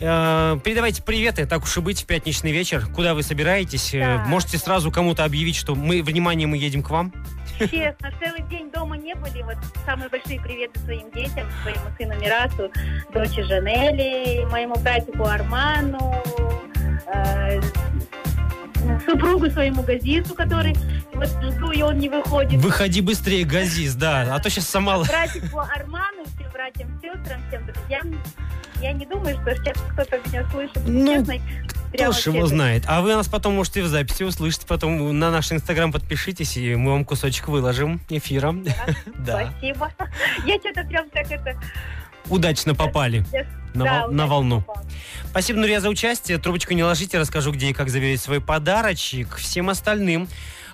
[0.00, 2.86] Э, передавайте приветы, так уж и быть, в пятничный вечер.
[2.94, 3.94] Куда вы собираетесь?
[3.94, 4.24] Э, Да.
[4.26, 7.12] Можете сразу кому-то объявить, что мы, внимание, мы едем к вам.
[7.58, 9.42] Честно, целый день дома не были.
[9.42, 12.70] Вот самые большие приветы своим детям, своему сыну Мирасу,
[13.12, 16.14] дочери Жанели, моему братику Арману,
[17.06, 17.60] э,
[19.06, 20.74] супругу своему Газису, который
[21.14, 22.60] вот жду, и он не выходит.
[22.60, 24.98] Выходи быстрее, Газис, да, а то сейчас сама...
[25.04, 28.22] Братику Арману, всем братьям, сестрам, всем друзьям.
[28.80, 30.78] Я не думаю, что сейчас кто-то меня слышит.
[30.86, 31.34] Ну, Честно,
[31.94, 32.84] Кто ж его знает.
[32.86, 36.92] А вы нас потом можете в записи услышать, потом на наш инстаграм подпишитесь, и мы
[36.92, 38.64] вам кусочек выложим эфиром.
[39.18, 39.50] Да.
[39.58, 39.90] Спасибо.
[40.44, 41.58] Я что-то прям так это...
[42.28, 44.60] Удачно попали я- на, да, вол- на волну.
[44.62, 44.86] попала.
[45.30, 46.38] Спасибо, Нурия, за участие.
[46.38, 49.36] Трубочку не ложите, расскажу, где и как заверить свой подарочек.
[49.36, 50.26] Всем остальным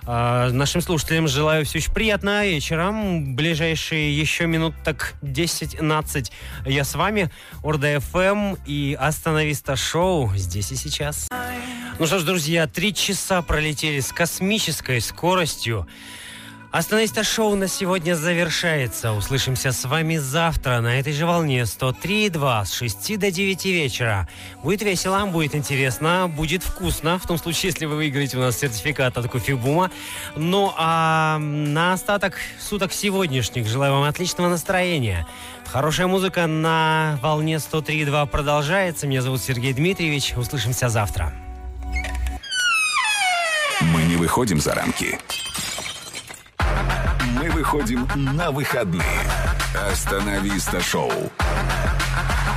[0.05, 2.91] а, нашим слушателям желаю все очень приятного вечера.
[2.91, 6.31] Ближайшие еще минут так 10-15
[6.65, 7.29] я с вами.
[7.63, 11.29] Орда ФМ и Остановиста Шоу здесь и сейчас.
[11.99, 15.87] Ну что ж, друзья, три часа пролетели с космической скоростью.
[16.71, 19.11] Остановиста шоу на сегодня завершается.
[19.11, 24.29] Услышимся с вами завтра на этой же волне 103.2 с 6 до 9 вечера.
[24.63, 27.19] Будет весело, будет интересно, будет вкусно.
[27.19, 29.91] В том случае, если вы выиграете у нас сертификат от кофебума.
[30.37, 35.27] Ну а на остаток суток сегодняшних желаю вам отличного настроения.
[35.67, 39.07] Хорошая музыка на волне 103.2 продолжается.
[39.07, 40.35] Меня зовут Сергей Дмитриевич.
[40.37, 41.33] Услышимся завтра.
[43.81, 45.19] Мы не выходим за рамки.
[47.35, 49.03] Мы выходим на выходные.
[49.89, 51.11] Остановиста шоу.